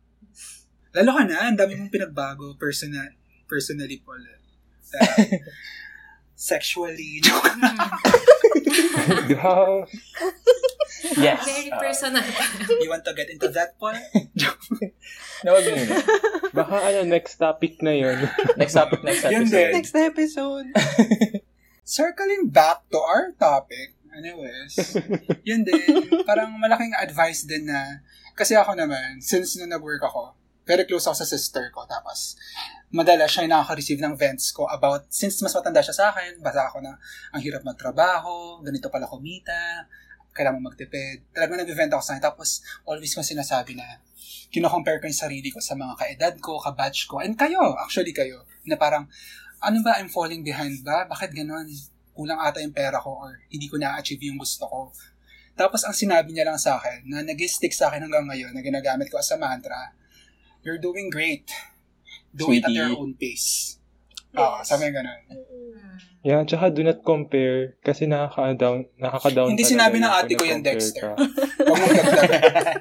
Lalo 0.95 1.11
ka 1.19 1.23
na, 1.27 1.51
ang 1.51 1.59
dami 1.59 1.75
mong 1.75 1.91
pinagbago 1.91 2.55
personal, 2.55 3.11
personally, 3.51 3.99
Paul. 3.99 4.23
Uh, 4.95 5.27
sexually, 6.35 7.19
joke. 7.25 7.47
Di 9.27 9.35
ba? 9.39 9.87
yes. 11.19 11.41
Very 11.45 11.71
Uh, 11.71 11.79
personal. 11.79 12.25
You 12.81 12.91
want 12.91 13.05
to 13.05 13.15
get 13.15 13.31
into 13.31 13.49
that, 13.53 13.79
Paul? 13.79 13.95
no, 15.45 15.49
wag 15.53 15.65
muna. 15.67 15.97
Baka 16.51 16.75
ano, 16.83 17.01
next 17.07 17.37
topic 17.37 17.79
na 17.81 17.93
yun. 17.93 18.19
Next 18.57 18.75
topic, 18.75 19.03
next 19.03 19.25
Yun 19.27 19.47
episode. 19.47 19.53
din. 19.53 19.71
next 19.73 19.95
episode. 19.95 20.67
Circling 21.85 22.49
back 22.49 22.89
to 22.89 22.99
our 22.99 23.37
topic, 23.37 23.93
anyways, 24.17 24.97
yun 25.45 25.69
din, 25.69 25.85
parang 26.25 26.57
malaking 26.57 26.97
advice 26.97 27.45
din 27.45 27.69
na, 27.69 28.01
kasi 28.33 28.57
ako 28.57 28.73
naman, 28.73 29.21
since 29.21 29.61
nung 29.61 29.69
nag-work 29.69 30.01
ako, 30.01 30.33
very 30.65 30.89
close 30.89 31.05
ako 31.05 31.21
sa 31.21 31.29
sister 31.29 31.69
ko, 31.69 31.85
tapos, 31.85 32.41
madalas 32.95 33.27
siya 33.27 33.51
yung 33.51 33.59
nakaka-receive 33.59 33.99
ng 33.99 34.15
vents 34.15 34.55
ko 34.55 34.71
about, 34.71 35.11
since 35.11 35.43
mas 35.43 35.51
matanda 35.51 35.83
siya 35.83 35.99
sa 35.99 36.05
akin, 36.15 36.39
basa 36.39 36.71
ako 36.71 36.79
na, 36.79 36.95
ang 37.35 37.43
hirap 37.43 37.67
magtrabaho, 37.67 38.63
ganito 38.63 38.87
pala 38.87 39.11
kumita, 39.11 39.91
kailangan 40.31 40.63
magtipid. 40.63 41.27
Talagang 41.35 41.59
nag-vent 41.59 41.91
ako 41.91 42.03
sa 42.07 42.15
akin, 42.15 42.23
tapos, 42.23 42.63
always 42.87 43.11
ko 43.11 43.27
sinasabi 43.27 43.75
na, 43.75 43.99
kino-compare 44.55 45.03
ko 45.03 45.11
yung 45.11 45.21
sarili 45.27 45.51
ko 45.51 45.59
sa 45.59 45.75
mga 45.75 45.99
kaedad 45.99 46.35
ko, 46.39 46.63
kabatch 46.63 47.11
ko, 47.11 47.19
and 47.19 47.35
kayo, 47.35 47.75
actually 47.83 48.15
kayo, 48.15 48.47
na 48.63 48.79
parang, 48.79 49.11
ano 49.59 49.79
ba, 49.83 49.99
I'm 49.99 50.07
falling 50.07 50.47
behind 50.47 50.87
ba? 50.87 51.03
Bakit 51.11 51.35
ganon? 51.35 51.67
Kulang 52.15 52.39
ata 52.39 52.63
yung 52.63 52.71
pera 52.71 53.03
ko 53.03 53.27
or 53.27 53.43
hindi 53.51 53.67
ko 53.67 53.75
na-achieve 53.75 54.23
yung 54.31 54.39
gusto 54.39 54.71
ko. 54.71 54.95
Tapos 55.59 55.83
ang 55.83 55.95
sinabi 55.95 56.31
niya 56.31 56.47
lang 56.47 56.63
sa 56.63 56.79
akin, 56.79 57.03
na 57.11 57.27
nag-stick 57.27 57.75
sa 57.75 57.91
akin 57.91 58.07
hanggang 58.07 58.31
ngayon, 58.31 58.55
na 58.55 58.63
ginagamit 58.63 59.11
ko 59.11 59.19
as 59.19 59.35
a 59.35 59.39
mantra, 59.39 59.91
you're 60.63 60.79
doing 60.79 61.11
great. 61.11 61.51
Do 62.35 62.51
it 62.51 62.61
at 62.61 62.71
your 62.71 62.93
own 62.93 63.15
pace. 63.15 63.79
Oo, 64.35 64.59
Yes. 64.59 64.67
sabi 64.67 64.91
ganon. 64.91 65.15
Mm. 65.31 65.95
Yeah, 66.25 66.41
tsaka 66.43 66.69
do 66.69 66.81
not 66.81 67.01
compare 67.01 67.77
kasi 67.81 68.05
nakaka-down, 68.05 68.89
nakaka-down 68.97 69.53
Hindi 69.53 69.61
talaga 69.61 69.73
sinabi 69.77 69.95
ng 69.95 70.03
yung 70.03 70.17
ate 70.17 70.33
ko 70.33 70.35
kung 70.35 70.49
yun, 70.49 70.57
nag-compare 70.57 70.73
Dexter. 70.73 71.11
Huwag 71.61 71.77
mong 71.77 71.95
dagdagan. 71.95 72.77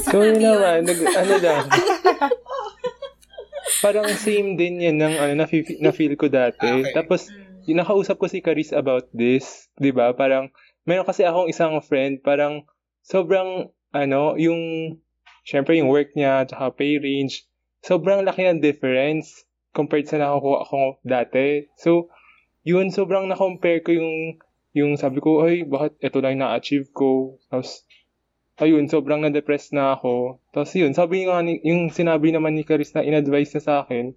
So, 0.00 0.14
yun 0.24 0.38
naman, 0.40 0.76
nag, 0.82 0.98
ano 1.04 1.34
lang. 1.38 1.64
Parang 3.80 4.06
same 4.14 4.56
din 4.56 4.80
yan 4.80 4.96
ng 4.96 5.14
ano, 5.14 5.32
na-feel, 5.36 5.64
na-feel 5.78 6.14
ko 6.16 6.26
dati. 6.26 6.82
Okay. 6.82 6.92
Tapos, 6.92 7.28
Mm. 7.28 7.36
yung 7.68 7.78
nakausap 7.78 8.16
ko 8.16 8.26
si 8.26 8.40
Caris 8.40 8.72
about 8.72 9.06
this, 9.12 9.68
'di 9.76 9.92
ba? 9.92 10.10
Parang 10.10 10.48
meron 10.82 11.04
kasi 11.04 11.22
akong 11.22 11.46
isang 11.46 11.76
friend, 11.80 12.18
parang 12.20 12.64
sobrang 13.00 13.68
ano, 13.90 14.34
yung 14.34 14.94
syempre 15.42 15.76
yung 15.76 15.86
work 15.86 16.12
niya 16.12 16.44
tsaka 16.44 16.74
pay 16.74 16.96
range, 16.96 17.44
sobrang 17.80 18.24
laki 18.24 18.46
ng 18.46 18.60
difference 18.60 19.44
compared 19.72 20.08
sa 20.08 20.18
nakukuha 20.18 20.60
ko 20.66 20.82
dati. 21.06 21.68
So, 21.78 22.10
yun 22.66 22.92
sobrang 22.92 23.28
na-compare 23.30 23.80
ko 23.80 23.90
yung 23.96 24.40
yung 24.70 24.94
sabi 24.94 25.18
ko, 25.18 25.42
ay, 25.42 25.66
bakit 25.66 25.98
ito 25.98 26.22
lang 26.22 26.38
na-achieve 26.38 26.94
ko? 26.94 27.42
Tapos, 27.50 27.82
ayun, 28.62 28.86
sobrang 28.86 29.18
na-depress 29.18 29.74
na 29.74 29.98
ako. 29.98 30.38
Tapos 30.54 30.70
yun, 30.78 30.94
sabi 30.94 31.26
nga, 31.26 31.42
ni, 31.42 31.58
yung 31.66 31.90
sinabi 31.90 32.30
naman 32.30 32.54
ni 32.54 32.62
Caris 32.62 32.94
na 32.94 33.02
in-advise 33.02 33.50
na 33.58 33.62
sa 33.62 33.74
akin, 33.82 34.14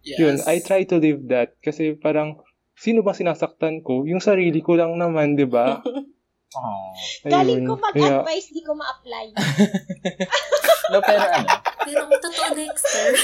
Yes. 0.00 0.16
yun, 0.16 0.36
I 0.48 0.64
try 0.64 0.88
to 0.88 0.96
live 0.96 1.28
that. 1.28 1.60
Kasi 1.60 1.92
parang, 1.92 2.40
sino 2.72 3.04
ba 3.04 3.12
sinasaktan 3.12 3.84
ko? 3.84 4.08
Yung 4.08 4.20
sarili 4.20 4.64
ko 4.64 4.76
lang 4.76 4.96
naman, 4.96 5.36
di 5.36 5.44
ba? 5.44 5.80
Oh. 6.58 6.90
Galing 7.30 7.62
ko 7.62 7.78
mag-advise, 7.78 8.50
di 8.50 8.62
ko 8.66 8.74
ma-apply. 8.74 9.26
No, 10.90 10.98
pero 11.06 11.22
ano, 11.22 11.46
Pero 11.86 12.02
kung 12.10 12.18
totoo, 12.18 12.50
Dexter. 12.50 13.14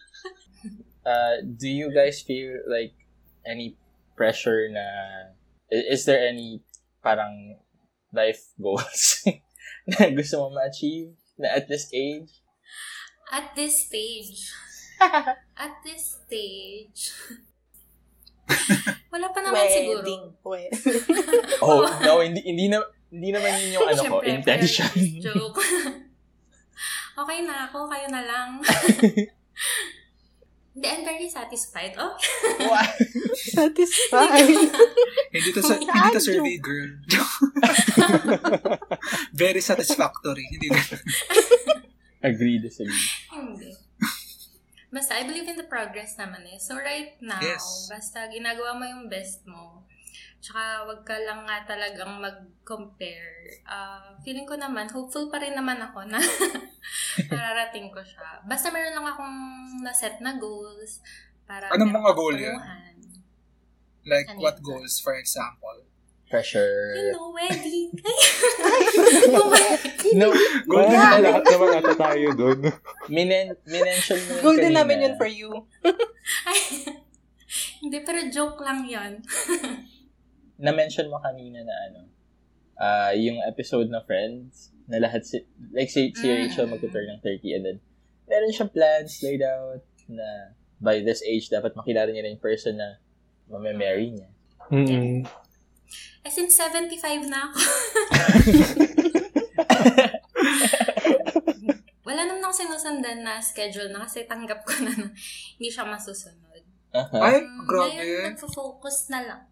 uh, 1.04 1.36
do 1.44 1.68
you 1.68 1.92
guys 1.92 2.24
feel 2.24 2.64
like 2.64 2.96
any 3.44 3.76
pressure 4.16 4.64
na, 4.72 4.80
is 5.68 6.08
there 6.08 6.24
any 6.24 6.64
parang 7.04 7.60
life 8.08 8.40
goals 8.56 9.20
na 9.92 10.08
gusto 10.16 10.48
mo 10.48 10.56
ma-achieve 10.56 11.12
na 11.36 11.60
at 11.60 11.68
this 11.68 11.92
age? 11.92 12.40
At 13.28 13.52
this 13.52 13.84
stage. 13.84 14.48
At 15.60 15.84
this 15.84 16.24
stage. 16.24 17.12
Wala 19.16 19.32
pa 19.32 19.40
naman 19.40 19.64
siguro. 19.64 20.04
Wedding. 20.04 20.24
We- 20.44 20.68
Oh, 21.64 21.80
no, 22.04 22.20
hindi, 22.20 22.44
hindi 22.44 22.68
na, 22.68 22.84
hindi 23.08 23.32
naman 23.32 23.56
yun 23.64 23.80
yung 23.80 23.88
ano 23.88 24.02
ko, 24.04 24.16
intention. 24.20 24.92
Joke. 25.24 25.56
okay 27.24 27.38
na 27.48 27.64
ako, 27.64 27.88
kayo 27.88 28.06
na 28.12 28.22
lang. 28.22 28.48
Hindi, 30.76 30.92
I'm 30.92 31.08
very 31.08 31.24
satisfied. 31.32 31.96
Oh, 31.96 32.12
Satisfied. 33.32 34.44
Hindi 35.32 35.48
to, 35.56 35.64
sa, 35.64 35.80
hindi 35.80 36.12
to 36.12 36.20
survey, 36.20 36.60
girl. 36.60 36.92
Very 39.32 39.64
satisfactory. 39.64 40.44
Hindi 40.52 40.68
Agree, 42.20 42.60
disagree. 42.60 43.08
hindi. 43.32 43.72
Basta, 44.96 45.12
I 45.20 45.28
believe 45.28 45.44
in 45.44 45.60
the 45.60 45.68
progress 45.68 46.16
naman 46.16 46.48
eh. 46.48 46.56
So, 46.56 46.72
right 46.80 47.20
now, 47.20 47.36
Yes. 47.44 47.84
basta 47.92 48.32
ginagawa 48.32 48.72
mo 48.80 48.88
yung 48.88 49.12
best 49.12 49.44
mo. 49.44 49.84
Tsaka, 50.40 50.88
wag 50.88 51.04
ka 51.04 51.20
lang 51.20 51.44
nga 51.44 51.68
talagang 51.68 52.16
mag-compare. 52.16 53.60
Ah, 53.68 54.16
feeling 54.24 54.48
ko 54.48 54.56
naman, 54.56 54.88
hopeful 54.88 55.28
pa 55.28 55.36
rin 55.36 55.52
naman 55.52 55.76
ako 55.76 56.08
na 56.08 56.16
mararating 57.32 57.92
ko 57.92 58.00
siya. 58.00 58.40
Basta 58.48 58.72
meron 58.72 58.96
lang 58.96 59.04
akong 59.04 59.36
na-set 59.84 60.16
na 60.24 60.40
goals 60.40 61.04
para 61.44 61.68
Anong 61.76 61.92
mga 61.92 62.12
goal 62.16 62.36
yan? 62.36 62.56
Like, 64.06 64.32
Ano 64.32 64.40
what 64.40 64.56
goals, 64.64 64.96
for 65.02 65.12
example? 65.12 65.84
You 66.26 66.30
Pressure. 66.32 67.14
know, 67.14 67.30
wedding. 67.38 67.94
No, 70.12 70.34
Golden 70.66 70.90
na 70.92 71.22
lahat 71.22 71.44
naman 71.46 71.68
ata 71.72 71.94
tayo 71.94 72.26
doon. 72.34 72.58
minen, 73.06 73.54
minention 73.62 74.18
mo 74.18 74.30
yun 74.32 74.42
Golden 74.42 74.64
kanina. 74.68 74.78
namin 74.82 75.04
yun 75.06 75.14
for 75.14 75.30
you. 75.30 75.50
Hindi, 77.78 77.98
pero 78.02 78.18
joke 78.26 78.58
lang 78.60 78.84
yon 78.84 79.22
Na-mention 80.64 81.06
mo 81.06 81.20
kanina 81.20 81.62
na 81.62 81.74
ano, 81.86 82.00
uh, 82.74 83.12
yung 83.14 83.38
episode 83.44 83.86
na 83.86 84.02
Friends, 84.02 84.74
na 84.86 84.98
lahat 84.98 85.22
si, 85.22 85.46
like 85.70 85.86
si, 85.86 86.10
si 86.10 86.26
Mm. 86.26 86.34
Rachel 86.42 86.66
magtuturn 86.66 87.06
ng 87.08 87.20
30 87.22 87.54
and 87.54 87.62
then 87.64 87.76
meron 88.24 88.50
siyang 88.50 88.72
plans 88.72 89.18
laid 89.20 89.42
out 89.42 89.78
na 90.08 90.26
by 90.76 91.00
this 91.00 91.22
age, 91.22 91.46
dapat 91.46 91.70
makilala 91.72 92.10
niya 92.10 92.22
na 92.22 92.32
yung 92.32 92.42
person 92.42 92.74
na 92.74 92.98
mamamarry 93.46 94.10
niya. 94.10 94.28
Mm-mm. 94.68 95.22
Eh, 96.26 96.30
since 96.34 96.58
75 96.58 97.30
na 97.30 97.38
ako. 97.46 97.58
Wala 102.02 102.22
naman 102.22 102.42
ako 102.42 102.54
sinusundan 102.56 103.22
na 103.22 103.38
schedule 103.38 103.90
na 103.90 104.02
kasi 104.02 104.26
tanggap 104.26 104.62
ko 104.62 104.74
na, 104.82 104.90
na 104.90 105.06
hindi 105.54 105.68
siya 105.70 105.86
masusunod. 105.86 106.62
Uh-huh. 106.90 107.22
Ay, 107.22 107.42
Mm, 107.42 107.62
grabe. 107.62 107.94
Ngayon, 107.94 108.22
nagfo-focus 108.34 109.10
na 109.10 109.20
lang. 109.22 109.42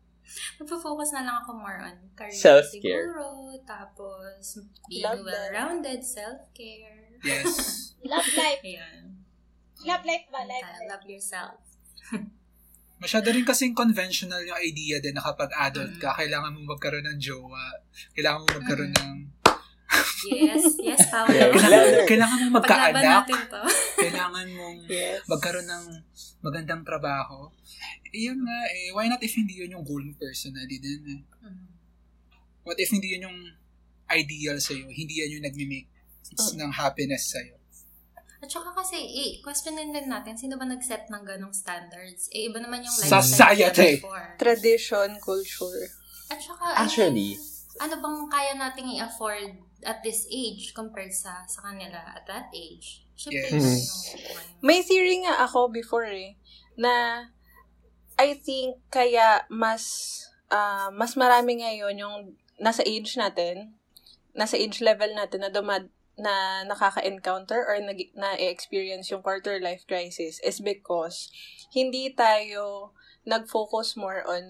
Nagfo-focus 0.58 1.10
na 1.12 1.22
lang 1.22 1.36
ako 1.44 1.50
more 1.54 1.78
on 1.78 1.94
career 2.16 2.34
Self-care. 2.34 3.06
siguro. 3.06 3.54
Tapos, 3.62 4.58
being 4.88 5.04
Love 5.04 5.22
that. 5.22 5.30
well-rounded, 5.30 6.00
self-care. 6.02 7.22
Yes. 7.22 7.54
Love 8.02 8.26
life. 8.34 8.62
Ayan. 8.66 9.22
Love 9.84 10.02
life 10.02 10.26
ba? 10.26 10.42
Life 10.42 10.64
life. 10.64 10.88
love 10.90 11.04
yourself. 11.06 11.58
Masyado 13.04 13.28
rin 13.36 13.44
kasing 13.44 13.76
conventional 13.76 14.40
yung 14.48 14.56
idea 14.64 14.96
din 14.96 15.12
na 15.12 15.20
kapag 15.20 15.52
adult 15.52 15.92
ka, 16.00 16.16
kailangan 16.16 16.56
mo 16.56 16.72
magkaroon 16.72 17.04
ng 17.04 17.20
jowa. 17.20 17.68
Kailangan 18.16 18.40
mo 18.40 18.48
magkaroon 18.48 18.92
ng... 18.96 19.12
Yes, 20.24 20.80
yes, 20.80 21.12
Paolo. 21.12 21.36
Yeah. 21.36 21.52
Kailangan, 21.52 22.08
kailangan 22.08 22.36
mo 22.40 22.46
Paglaban 22.64 22.96
magkaanak. 22.96 23.24
Kailangan 24.08 24.46
mong 24.56 24.78
Yes. 24.88 25.20
magkaroon 25.28 25.68
ng 25.68 25.84
magandang 26.40 26.80
trabaho. 26.80 27.52
Eh, 28.08 28.24
yun 28.32 28.40
nga 28.40 28.58
eh. 28.72 28.88
Why 28.96 29.12
not 29.12 29.20
if 29.20 29.36
hindi 29.36 29.60
yun 29.60 29.76
yung 29.76 29.84
goal 29.84 30.00
mo 30.00 30.16
personally 30.16 30.80
din 30.80 31.20
eh. 31.20 31.20
Mm. 31.44 31.68
What 32.64 32.80
if 32.80 32.88
hindi 32.88 33.12
yun 33.12 33.28
yung 33.28 33.38
ideal 34.08 34.56
sa'yo? 34.56 34.88
Hindi 34.88 35.20
yan 35.20 35.36
yung 35.38 35.44
nagme-make 35.44 35.92
ng 36.56 36.72
happiness 36.72 37.36
sa'yo? 37.36 37.60
At 38.44 38.52
saka 38.52 38.76
kasi, 38.76 39.00
eh, 39.00 39.30
questionin 39.40 39.88
din 39.88 40.04
natin, 40.04 40.36
sino 40.36 40.60
ba 40.60 40.68
nag-set 40.68 41.08
ng 41.08 41.24
ganong 41.24 41.56
standards? 41.56 42.28
Eh, 42.28 42.52
iba 42.52 42.60
naman 42.60 42.84
yung 42.84 42.92
Society. 42.92 43.40
lifestyle 43.64 43.96
before. 44.04 44.26
Tradition, 44.36 45.08
culture. 45.16 45.88
At 46.28 46.36
saka, 46.36 46.76
Actually, 46.76 47.40
ano, 47.80 47.96
ano 47.96 48.04
bang 48.04 48.18
kaya 48.28 48.52
nating 48.52 49.00
i-afford 49.00 49.48
at 49.80 50.04
this 50.04 50.28
age 50.28 50.76
compared 50.76 51.08
sa 51.08 51.40
sa 51.48 51.64
kanila 51.64 51.96
at 52.12 52.28
that 52.28 52.52
age? 52.52 53.08
Siyempre, 53.16 53.48
Yes. 53.48 53.56
iba 53.56 53.64
Mm. 53.64 53.80
yung... 53.80 54.60
May 54.60 54.78
theory 54.84 55.16
nga 55.24 55.40
ako 55.40 55.72
before 55.72 56.04
eh, 56.04 56.36
na 56.76 57.24
I 58.20 58.36
think 58.36 58.76
kaya 58.92 59.48
mas 59.48 59.84
ah, 60.52 60.92
mas 60.92 61.16
marami 61.16 61.64
ngayon 61.64 61.96
yung 61.96 62.16
nasa 62.60 62.84
age 62.84 63.16
natin, 63.16 63.72
nasa 64.36 64.60
age 64.60 64.84
level 64.84 65.16
natin 65.16 65.40
na 65.40 65.50
dumad 65.50 65.88
na 66.14 66.62
nakaka-encounter 66.66 67.58
or 67.66 67.76
nag- 67.82 68.14
na-experience 68.14 69.10
yung 69.10 69.22
quarter 69.22 69.58
life 69.58 69.82
crisis 69.86 70.38
is 70.46 70.62
because 70.62 71.30
hindi 71.74 72.14
tayo 72.14 72.94
nag-focus 73.26 73.98
more 73.98 74.22
on 74.28 74.44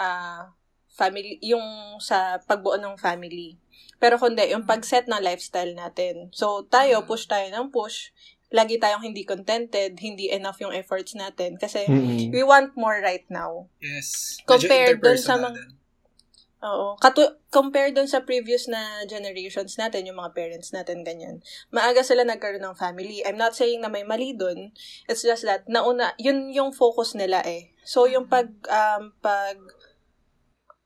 ah, 0.00 0.56
family, 0.90 1.38
yung 1.40 1.96
sa 2.02 2.42
pagbuo 2.42 2.76
ng 2.80 2.98
family. 2.98 3.60
Pero 4.00 4.16
kundi, 4.16 4.48
yung 4.50 4.64
pag-set 4.64 5.06
ng 5.06 5.20
lifestyle 5.20 5.76
natin. 5.76 6.32
So, 6.32 6.64
tayo, 6.66 7.04
push 7.04 7.28
tayo 7.28 7.46
ng 7.52 7.68
push. 7.68 8.10
Lagi 8.50 8.80
tayong 8.80 9.04
hindi 9.04 9.22
contented, 9.22 10.00
hindi 10.00 10.32
enough 10.32 10.58
yung 10.58 10.74
efforts 10.74 11.14
natin. 11.14 11.60
Kasi, 11.60 11.86
Mm-mm. 11.86 12.32
we 12.32 12.40
want 12.42 12.74
more 12.74 12.98
right 12.98 13.28
now. 13.28 13.68
Yes. 13.78 14.40
Compared 14.48 15.04
dun 15.04 15.20
sa 15.20 15.36
mga-. 15.36 15.79
Oo. 16.60 17.00
Katu- 17.00 17.40
compare 17.48 17.88
dun 17.96 18.04
sa 18.04 18.20
previous 18.20 18.68
na 18.68 19.04
generations 19.08 19.80
natin, 19.80 20.04
yung 20.04 20.20
mga 20.20 20.36
parents 20.36 20.76
natin, 20.76 21.00
ganyan. 21.00 21.40
Maaga 21.72 22.04
sila 22.04 22.20
nagkaroon 22.28 22.60
ng 22.60 22.76
family. 22.76 23.24
I'm 23.24 23.40
not 23.40 23.56
saying 23.56 23.80
na 23.80 23.88
may 23.88 24.04
mali 24.04 24.36
dun. 24.36 24.76
It's 25.08 25.24
just 25.24 25.48
that, 25.48 25.64
nauna, 25.72 26.12
yun 26.20 26.52
yung 26.52 26.76
focus 26.76 27.16
nila 27.16 27.40
eh. 27.48 27.72
So, 27.80 28.04
yung 28.04 28.28
pag, 28.28 28.52
um, 28.68 29.16
pag, 29.24 29.56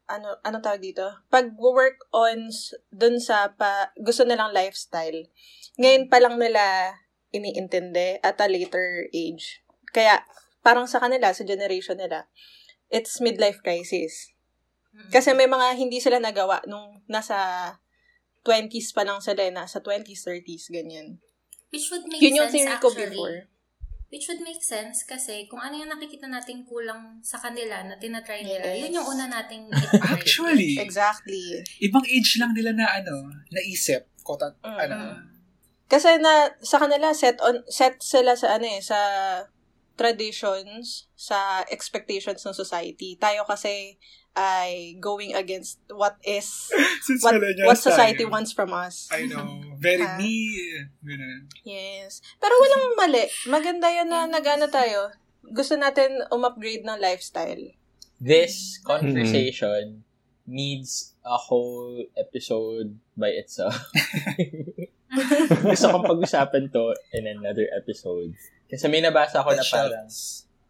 ano, 0.07 0.39
ano 0.47 0.57
tawag 0.63 0.85
dito? 0.85 1.11
Pag 1.27 1.59
work 1.59 2.07
on 2.15 2.55
dun 2.95 3.19
sa 3.19 3.51
pa, 3.59 3.91
gusto 3.99 4.23
nilang 4.23 4.55
lifestyle, 4.55 5.27
ngayon 5.75 6.07
pa 6.07 6.23
lang 6.23 6.39
nila 6.39 6.95
iniintindi 7.35 8.23
at 8.23 8.39
a 8.39 8.47
later 8.47 9.11
age. 9.11 9.67
Kaya, 9.91 10.23
parang 10.63 10.87
sa 10.87 11.03
kanila, 11.03 11.35
sa 11.35 11.43
generation 11.43 11.99
nila, 11.99 12.31
it's 12.95 13.19
midlife 13.19 13.59
crisis. 13.59 14.34
Kasi 15.11 15.31
may 15.33 15.47
mga 15.47 15.75
hindi 15.75 15.99
sila 15.99 16.19
nagawa 16.19 16.63
nung 16.65 17.03
nasa 17.07 17.37
20s 18.43 18.93
pa 18.93 19.03
lang 19.03 19.19
sila, 19.19 19.41
eh, 19.41 19.51
nasa 19.51 19.81
20s, 19.81 20.23
30s, 20.23 20.69
ganyan. 20.69 21.19
Which 21.71 21.91
would 21.91 22.07
make 22.07 22.21
Yun 22.21 22.39
yung 22.39 22.49
sense 22.49 22.55
theory 22.61 22.77
ko 22.79 22.89
actually. 22.89 23.11
before. 23.11 23.39
Which 24.09 24.31
would 24.31 24.43
make 24.43 24.63
sense 24.63 25.03
kasi 25.03 25.51
kung 25.51 25.59
ano 25.59 25.75
yung 25.75 25.91
nakikita 25.91 26.31
nating 26.31 26.63
kulang 26.63 27.19
sa 27.19 27.35
kanila 27.35 27.83
na 27.83 27.99
tinatry 27.99 28.47
nila, 28.47 28.71
Yes. 28.71 28.79
yun 28.87 28.93
yung 28.95 29.09
una 29.11 29.27
nating. 29.27 29.67
Actually, 30.15 30.79
Exactly. 30.79 31.67
ibang 31.83 32.07
age 32.07 32.39
lang 32.39 32.55
nila 32.55 32.71
na 32.71 32.87
ano, 32.95 33.27
naisip. 33.51 34.07
Kota, 34.23 34.55
Mm. 34.63 34.79
ano, 34.81 34.97
Kasi 35.85 36.17
na, 36.17 36.49
sa 36.63 36.79
kanila, 36.79 37.13
set 37.13 37.37
on, 37.43 37.61
set 37.67 38.01
sila 38.01 38.39
sa 38.39 38.57
ano 38.57 38.65
eh, 38.65 38.81
sa 38.81 38.97
traditions, 39.95 41.07
sa 41.15 41.63
expectations 41.69 42.41
ng 42.41 42.55
society. 42.55 43.15
Tayo 43.17 43.45
kasi 43.45 43.97
ay 44.35 44.99
going 44.99 45.35
against 45.35 45.79
what 45.91 46.19
is, 46.27 46.71
since 47.07 47.23
what, 47.23 47.39
what 47.39 47.79
society 47.79 48.27
tayo, 48.27 48.35
wants 48.35 48.51
from 48.51 48.75
us. 48.75 49.07
I 49.15 49.31
know. 49.31 49.63
Very 49.79 50.03
Ha? 50.03 50.19
me. 50.19 50.51
Ganun. 51.07 51.47
Yes. 51.63 52.19
Pero 52.43 52.55
walang 52.59 52.99
mali. 52.99 53.25
Maganda 53.47 53.89
yun 53.95 54.11
na 54.11 54.27
nag-ano 54.27 54.67
tayo. 54.67 55.15
Gusto 55.55 55.79
natin 55.79 56.25
um-upgrade 56.35 56.83
ng 56.83 56.99
lifestyle. 56.99 57.75
this 58.25 58.81
conversation 58.85 60.03
needs 60.47 61.13
a 61.25 61.37
whole 61.37 62.05
episode 62.17 62.99
by 63.17 63.29
itself. 63.29 63.77
Gusto 65.69 65.93
kong 65.93 66.09
pag-usapan 66.09 66.73
to 66.73 66.97
in 67.13 67.29
another 67.29 67.69
episode. 67.77 68.35
Kasi 68.69 68.89
may 68.89 69.01
nabasa 69.01 69.41
ako 69.41 69.57
na 69.57 69.65
parang, 69.65 70.09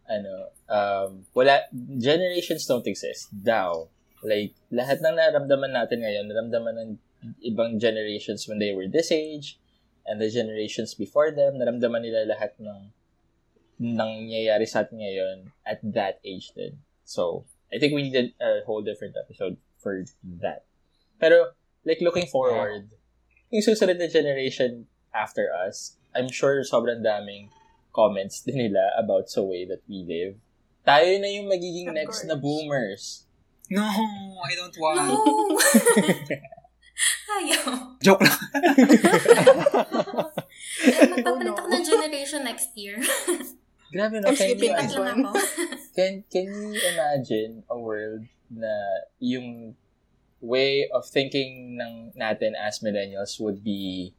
ano, 0.09 0.53
um, 0.69 1.11
wala, 1.35 1.65
generations 1.99 2.67
don't 2.67 2.87
exist. 2.87 3.29
Daw. 3.33 3.89
Like, 4.25 4.57
lahat 4.73 5.05
ng 5.05 5.17
naramdaman 5.17 5.73
natin 5.73 6.01
ngayon, 6.01 6.29
naramdaman 6.29 6.75
ng 6.81 6.91
ibang 7.45 7.81
generations 7.81 8.49
when 8.49 8.61
they 8.61 8.73
were 8.73 8.89
this 8.89 9.13
age, 9.13 9.61
and 10.05 10.21
the 10.21 10.29
generations 10.29 10.93
before 10.93 11.33
them, 11.33 11.57
naramdaman 11.57 12.05
nila 12.05 12.29
lahat 12.29 12.53
ng 12.61 12.93
nangyayari 13.81 14.69
sa 14.69 14.85
atin 14.85 15.01
ngayon 15.01 15.37
at 15.65 15.81
that 15.83 16.21
age 16.25 16.53
din. 16.53 16.79
So, 17.05 17.45
I 17.73 17.81
think 17.81 17.93
we 17.93 18.07
needed 18.07 18.37
a 18.41 18.63
whole 18.65 18.85
different 18.85 19.17
episode 19.17 19.57
for 19.81 20.05
that. 20.41 20.65
Pero, 21.21 21.57
like, 21.85 22.01
looking 22.01 22.29
forward, 22.29 22.93
yung 23.51 23.65
susunod 23.65 23.99
na 23.99 24.09
generation 24.09 24.87
after 25.13 25.51
us, 25.53 25.97
I'm 26.15 26.31
sure 26.31 26.63
sobrang 26.63 27.03
daming 27.03 27.51
comments 27.95 28.43
din 28.43 28.59
nila 28.59 28.91
about 28.99 29.31
sa 29.31 29.41
way 29.41 29.65
that 29.65 29.81
we 29.87 30.03
live. 30.03 30.35
Tayo 30.85 31.17
na 31.23 31.31
yung 31.31 31.47
magiging 31.49 31.95
Of 31.95 31.97
next 31.97 32.27
course. 32.27 32.29
na 32.29 32.37
boomers. 32.37 33.05
No, 33.73 33.87
I 34.45 34.53
don't 34.59 34.77
want. 34.77 35.09
No! 35.09 35.17
Ayaw. 37.35 37.99
Joke 37.99 38.23
lang. 38.23 38.39
Magpapalit 40.85 41.49
ako 41.57 41.67
ng 41.73 41.85
generation 41.97 42.41
next 42.45 42.71
year. 42.77 43.01
Grabe 43.95 44.19
no, 44.21 44.29
I'm 44.31 44.37
can 44.37 44.59
you, 44.59 44.75
ako. 44.75 45.39
can, 45.95 46.13
can 46.27 46.47
you 46.51 46.75
imagine 46.95 47.63
a 47.71 47.79
world 47.79 48.27
na 48.51 48.71
yung 49.23 49.79
way 50.43 50.91
of 50.91 51.07
thinking 51.07 51.79
ng 51.79 52.13
natin 52.19 52.59
as 52.59 52.83
millennials 52.83 53.39
would 53.39 53.63
be 53.63 54.13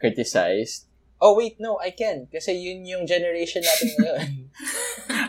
criticized? 0.00 0.89
Oh, 1.20 1.36
wait, 1.36 1.60
no, 1.60 1.76
I 1.76 1.92
can. 1.92 2.24
Kasi 2.32 2.56
yun 2.56 2.80
yung 2.88 3.04
generation 3.04 3.60
natin 3.60 3.88
ngayon. 4.00 4.28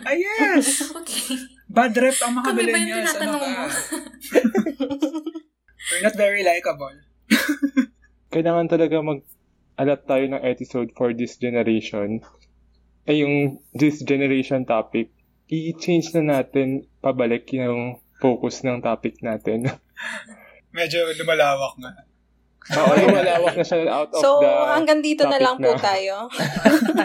Ah, 0.01 0.17
yes! 0.17 0.81
Okay. 1.01 1.37
Bad 1.71 1.93
rep 1.95 2.17
ang 2.25 2.41
mga 2.41 2.45
Kami 2.51 2.57
ba 2.57 2.61
yung 2.61 2.67
millennials. 2.67 3.13
Ano 3.15 3.19
tinatanong 3.21 3.41
ba? 3.41 3.49
mo? 3.49 3.65
We're 5.91 6.03
not 6.03 6.17
very 6.17 6.41
likable. 6.43 6.95
Kailangan 8.33 8.67
talaga 8.71 8.97
mag-alap 9.03 10.01
tayo 10.07 10.25
ng 10.31 10.41
episode 10.41 10.89
for 10.95 11.15
this 11.15 11.37
generation. 11.39 12.23
Ay, 13.07 13.23
yung 13.23 13.59
this 13.75 14.03
generation 14.03 14.67
topic, 14.67 15.11
i-change 15.51 16.15
na 16.15 16.39
natin 16.39 16.87
pabalik 16.99 17.49
yung 17.55 17.99
focus 18.21 18.61
ng 18.63 18.79
topic 18.79 19.19
natin. 19.19 19.67
Medyo 20.75 21.11
lumalawak 21.17 21.75
nga. 21.81 21.91
Oo, 22.63 22.91
lumalawak 23.01 23.57
na 23.57 23.65
siya 23.65 23.89
out 23.89 24.13
of 24.13 24.21
So, 24.21 24.37
the... 24.37 24.49
hanggang 24.71 25.01
dito 25.01 25.25
na 25.25 25.37
lang 25.37 25.57
po 25.57 25.73
na. 25.73 25.81
tayo. 25.81 26.29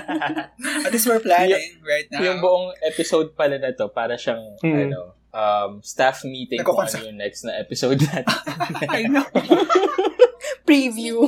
At 0.85 0.93
least 0.93 1.07
we're 1.07 1.19
planning 1.19 1.57
right 1.81 2.05
now. 2.13 2.21
yung 2.21 2.39
buong 2.39 2.77
episode 2.83 3.33
pala 3.33 3.57
na 3.57 3.73
to, 3.73 3.89
para 3.89 4.15
siyang, 4.15 4.43
Hmm. 4.61 4.87
ano, 4.87 5.01
um, 5.33 5.71
staff 5.81 6.23
meeting 6.23 6.61
kung 6.61 6.77
Nagkukonsult. 6.77 7.01
ano 7.01 7.09
yung 7.09 7.19
next 7.19 7.41
na 7.43 7.57
episode 7.57 7.99
natin. 7.99 8.37
I 8.91 9.09
know. 9.09 9.25
Preview. 10.63 11.25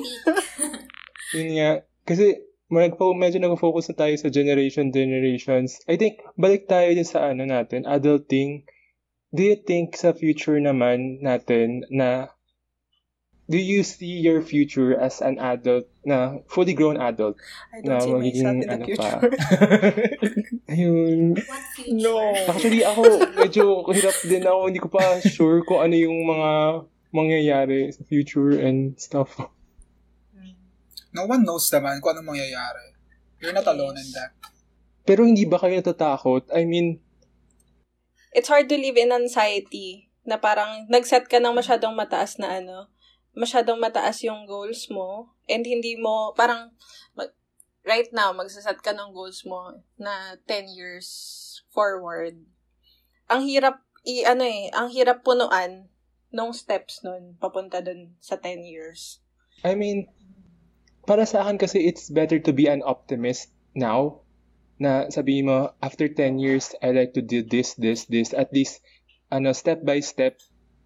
Yun 1.33 1.49
nga. 1.55 1.71
Kasi, 2.05 2.37
magpo, 2.69 3.13
medyo 3.13 3.39
nag-focus 3.39 3.89
na 3.89 3.97
tayo 3.99 4.15
sa 4.17 4.29
generation, 4.29 4.91
generations. 4.91 5.81
I 5.85 5.97
think, 5.97 6.21
balik 6.35 6.67
tayo 6.67 6.89
din 6.91 7.07
sa 7.07 7.29
ano 7.29 7.45
natin, 7.45 7.85
adulting. 7.85 8.65
Do 9.29 9.41
you 9.41 9.57
think 9.57 9.93
sa 9.93 10.13
future 10.13 10.57
naman 10.57 11.21
natin 11.21 11.85
na 11.89 12.33
do 13.49 13.57
you 13.57 13.81
see 13.81 14.21
your 14.21 14.45
future 14.45 14.93
as 14.93 15.25
an 15.25 15.41
adult 15.41 15.89
na 16.05 16.45
fully 16.53 16.77
grown 16.77 17.01
adult 17.01 17.41
I 17.73 17.81
na 17.81 17.97
don't 17.97 18.05
see 18.05 18.13
myself 18.13 18.21
magiging 18.21 18.45
in 18.45 18.61
the 18.61 18.69
ano 18.69 18.85
pa? 18.85 19.09
future. 19.09 19.33
Ayun. 20.73 21.21
What 21.41 21.65
future? 21.73 22.37
Actually, 22.45 22.83
ako, 22.85 23.03
medyo 23.41 23.65
hirap 23.89 24.17
din 24.21 24.45
ako. 24.45 24.61
Hindi 24.69 24.81
ko 24.85 24.89
pa 24.93 25.03
sure 25.25 25.65
kung 25.65 25.81
ano 25.81 25.97
yung 25.97 26.29
mga 26.29 26.51
mangyayari 27.09 27.89
sa 27.89 28.05
future 28.05 28.53
and 28.61 29.01
stuff. 29.01 29.33
No 31.17 31.25
one 31.25 31.41
knows 31.41 31.73
naman 31.73 32.05
kung 32.05 32.13
anong 32.13 32.37
mangyayari. 32.37 32.93
You're 33.41 33.57
not 33.57 33.65
alone 33.65 33.97
in 33.97 34.09
that. 34.13 34.37
Pero 35.09 35.25
hindi 35.25 35.49
ba 35.49 35.57
kayo 35.57 35.73
natatakot? 35.73 36.53
I 36.53 36.69
mean, 36.69 37.01
It's 38.37 38.53
hard 38.53 38.69
to 38.69 38.77
live 38.77 39.01
in 39.01 39.09
anxiety 39.09 40.13
na 40.29 40.37
parang 40.37 40.85
nag-set 40.93 41.33
ka 41.33 41.41
ng 41.41 41.57
masyadong 41.57 41.97
mataas 41.97 42.37
na 42.37 42.61
ano, 42.61 42.93
masyadong 43.39 43.79
mataas 43.79 44.27
yung 44.27 44.51
goals 44.51 44.91
mo 44.91 45.31
and 45.47 45.63
hindi 45.63 45.95
mo, 45.95 46.35
parang 46.35 46.75
mag, 47.15 47.31
right 47.87 48.11
now, 48.11 48.35
magsaset 48.35 48.83
ka 48.83 48.91
ng 48.91 49.15
goals 49.15 49.47
mo 49.47 49.79
na 49.95 50.35
10 50.51 50.75
years 50.75 51.09
forward. 51.71 52.35
Ang 53.31 53.47
hirap, 53.47 53.79
i, 54.03 54.27
ano 54.27 54.43
eh, 54.43 54.75
ang 54.75 54.91
hirap 54.91 55.23
punuan 55.23 55.87
nung 56.35 56.51
steps 56.51 57.07
nun, 57.07 57.39
papunta 57.39 57.79
dun 57.79 58.19
sa 58.19 58.35
10 58.35 58.67
years. 58.67 59.23
I 59.63 59.79
mean, 59.79 60.11
para 61.07 61.23
sa 61.23 61.47
akin 61.47 61.63
kasi 61.63 61.87
it's 61.87 62.11
better 62.11 62.43
to 62.43 62.51
be 62.51 62.67
an 62.67 62.83
optimist 62.83 63.55
now 63.73 64.27
na 64.79 65.11
sabihin 65.11 65.51
mo, 65.51 65.75
after 65.83 66.07
10 66.07 66.39
years, 66.39 66.75
I 66.83 66.95
like 66.95 67.15
to 67.19 67.23
do 67.23 67.43
this, 67.43 67.75
this, 67.75 68.07
this. 68.07 68.31
At 68.31 68.55
least, 68.55 68.79
ano, 69.31 69.51
step 69.51 69.83
by 69.83 69.99
step, 69.99 70.39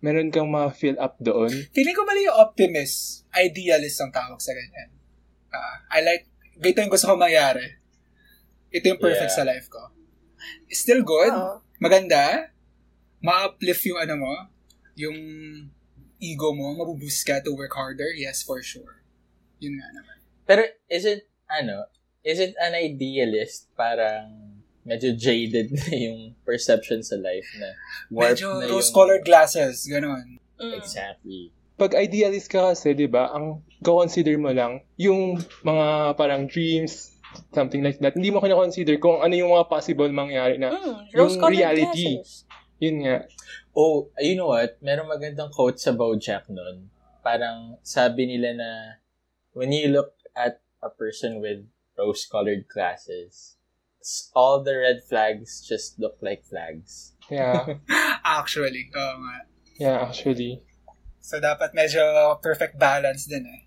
meron 0.02 0.28
kang 0.28 0.50
ma-fill 0.50 0.98
up 0.98 1.14
doon. 1.22 1.48
Feeling 1.70 1.94
ko 1.94 2.02
mali 2.02 2.26
yung 2.26 2.36
optimist. 2.36 3.22
Idealist 3.30 4.02
ang 4.02 4.10
tawag 4.10 4.42
sa 4.42 4.50
ganyan. 4.50 4.90
Ah, 5.48 5.86
I 5.94 6.02
like, 6.02 6.26
ganito 6.58 6.82
yung 6.82 6.92
gusto 6.92 7.06
ko 7.06 7.14
mangyari. 7.14 7.78
Ito 8.68 8.84
yung 8.92 9.00
perfect 9.00 9.30
Yeah. 9.32 9.38
sa 9.38 9.46
life 9.46 9.70
ko. 9.70 9.94
Still 10.68 11.06
good. 11.06 11.30
Oo. 11.30 11.62
Maganda. 11.78 12.50
Ma-uplift 13.22 13.86
yung 13.86 14.00
ano 14.00 14.14
mo. 14.18 14.34
Yung 14.98 15.16
ego 16.18 16.50
mo. 16.50 16.74
Mabuboost 16.74 17.22
ka 17.22 17.38
to 17.38 17.54
work 17.54 17.72
harder. 17.72 18.10
Yes, 18.10 18.42
for 18.42 18.58
sure. 18.58 19.06
Yun 19.62 19.78
nga 19.78 19.88
naman. 19.94 20.18
Pero 20.42 20.66
isn't, 20.90 21.22
ano, 21.46 21.86
isn't 22.26 22.58
an 22.58 22.74
idealist 22.74 23.70
parang 23.78 24.51
medyo 24.82 25.14
jaded 25.14 25.70
na 25.78 25.90
yung 25.92 26.34
perception 26.42 27.02
sa 27.02 27.16
life 27.18 27.46
na 27.58 27.68
warped 28.10 28.38
Medyo 28.42 28.48
na 28.58 28.64
yung... 28.66 28.70
rose-colored 28.78 29.24
glasses. 29.24 29.86
Ganon. 29.86 30.38
Mm. 30.58 30.74
Exactly. 30.78 31.50
Pag 31.74 31.98
idealist 31.98 32.46
ka 32.46 32.70
kasi, 32.70 32.94
di 32.94 33.10
ba, 33.10 33.32
ang 33.32 33.62
consider 33.82 34.38
mo 34.38 34.54
lang 34.54 34.82
yung 34.94 35.34
mga 35.66 36.14
parang 36.14 36.46
dreams, 36.46 37.10
something 37.50 37.82
like 37.82 37.98
that. 37.98 38.14
Hindi 38.14 38.30
mo 38.30 38.38
kina-consider 38.38 39.00
kung 39.02 39.18
ano 39.18 39.32
yung 39.34 39.50
mga 39.50 39.66
possible 39.66 40.10
mangyari 40.12 40.60
na 40.60 40.70
Mm, 40.70 41.10
yung 41.10 41.30
reality. 41.42 42.20
glasses. 42.22 42.46
Yun 42.78 42.96
nga. 43.06 43.26
Oh, 43.72 44.10
you 44.20 44.34
know 44.34 44.50
what? 44.52 44.76
Merong 44.82 45.08
magandang 45.08 45.50
quote 45.50 45.78
sa 45.78 45.94
Bojack 45.94 46.50
nun. 46.50 46.90
Parang 47.22 47.78
sabi 47.80 48.26
nila 48.26 48.52
na 48.52 48.70
when 49.54 49.70
you 49.70 49.88
look 49.88 50.12
at 50.34 50.60
a 50.82 50.90
person 50.90 51.38
with 51.38 51.62
rose-colored 51.94 52.66
glasses, 52.68 53.56
all 54.34 54.62
the 54.62 54.74
red 54.76 55.00
flags 55.06 55.62
just 55.62 55.98
look 55.98 56.18
like 56.20 56.44
flags. 56.44 57.12
Yeah. 57.30 57.78
Actually. 58.24 58.90
Oo 58.92 59.14
nga. 59.22 59.36
yeah, 59.80 59.98
actually. 60.04 60.62
So, 61.22 61.38
dapat 61.38 61.72
medyo 61.72 62.02
perfect 62.42 62.76
balance 62.76 63.30
din 63.30 63.46
eh. 63.46 63.62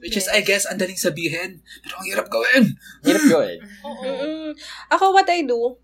Which 0.00 0.16
is, 0.16 0.26
I 0.32 0.40
guess, 0.40 0.64
ang 0.64 0.80
daling 0.80 0.96
sabihin. 0.96 1.60
Pero 1.84 1.92
ang 2.00 2.06
hirap 2.08 2.26
gawin. 2.32 2.72
Hirap 3.04 3.24
yun. 3.28 3.56
Mm-mm. 3.84 4.50
Ako, 4.88 5.12
what 5.12 5.28
I 5.28 5.44
do, 5.44 5.76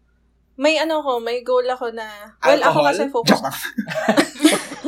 may 0.57 0.81
ano 0.81 1.05
ko, 1.05 1.21
may 1.21 1.45
goal 1.45 1.69
ako 1.69 1.93
na, 1.93 2.33
well, 2.41 2.57
ako 2.65 2.81
Alcohol? 2.81 2.87
kasi 2.89 3.03
focus. 3.13 3.41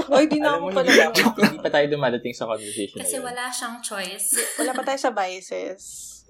Oy, 0.09 0.24
di 0.33 0.40
na 0.40 0.57
ako 0.57 0.72
pala. 0.72 0.88
hindi, 0.88 1.61
pa 1.61 1.68
tayo 1.68 1.87
dumadating 1.92 2.33
sa 2.33 2.48
conversation 2.48 3.05
Kasi 3.05 3.20
wala 3.20 3.53
siyang 3.53 3.77
choice. 3.85 4.33
Wala 4.57 4.72
pa 4.72 4.81
tayo 4.81 4.96
sa 4.96 5.12
biases. 5.12 5.81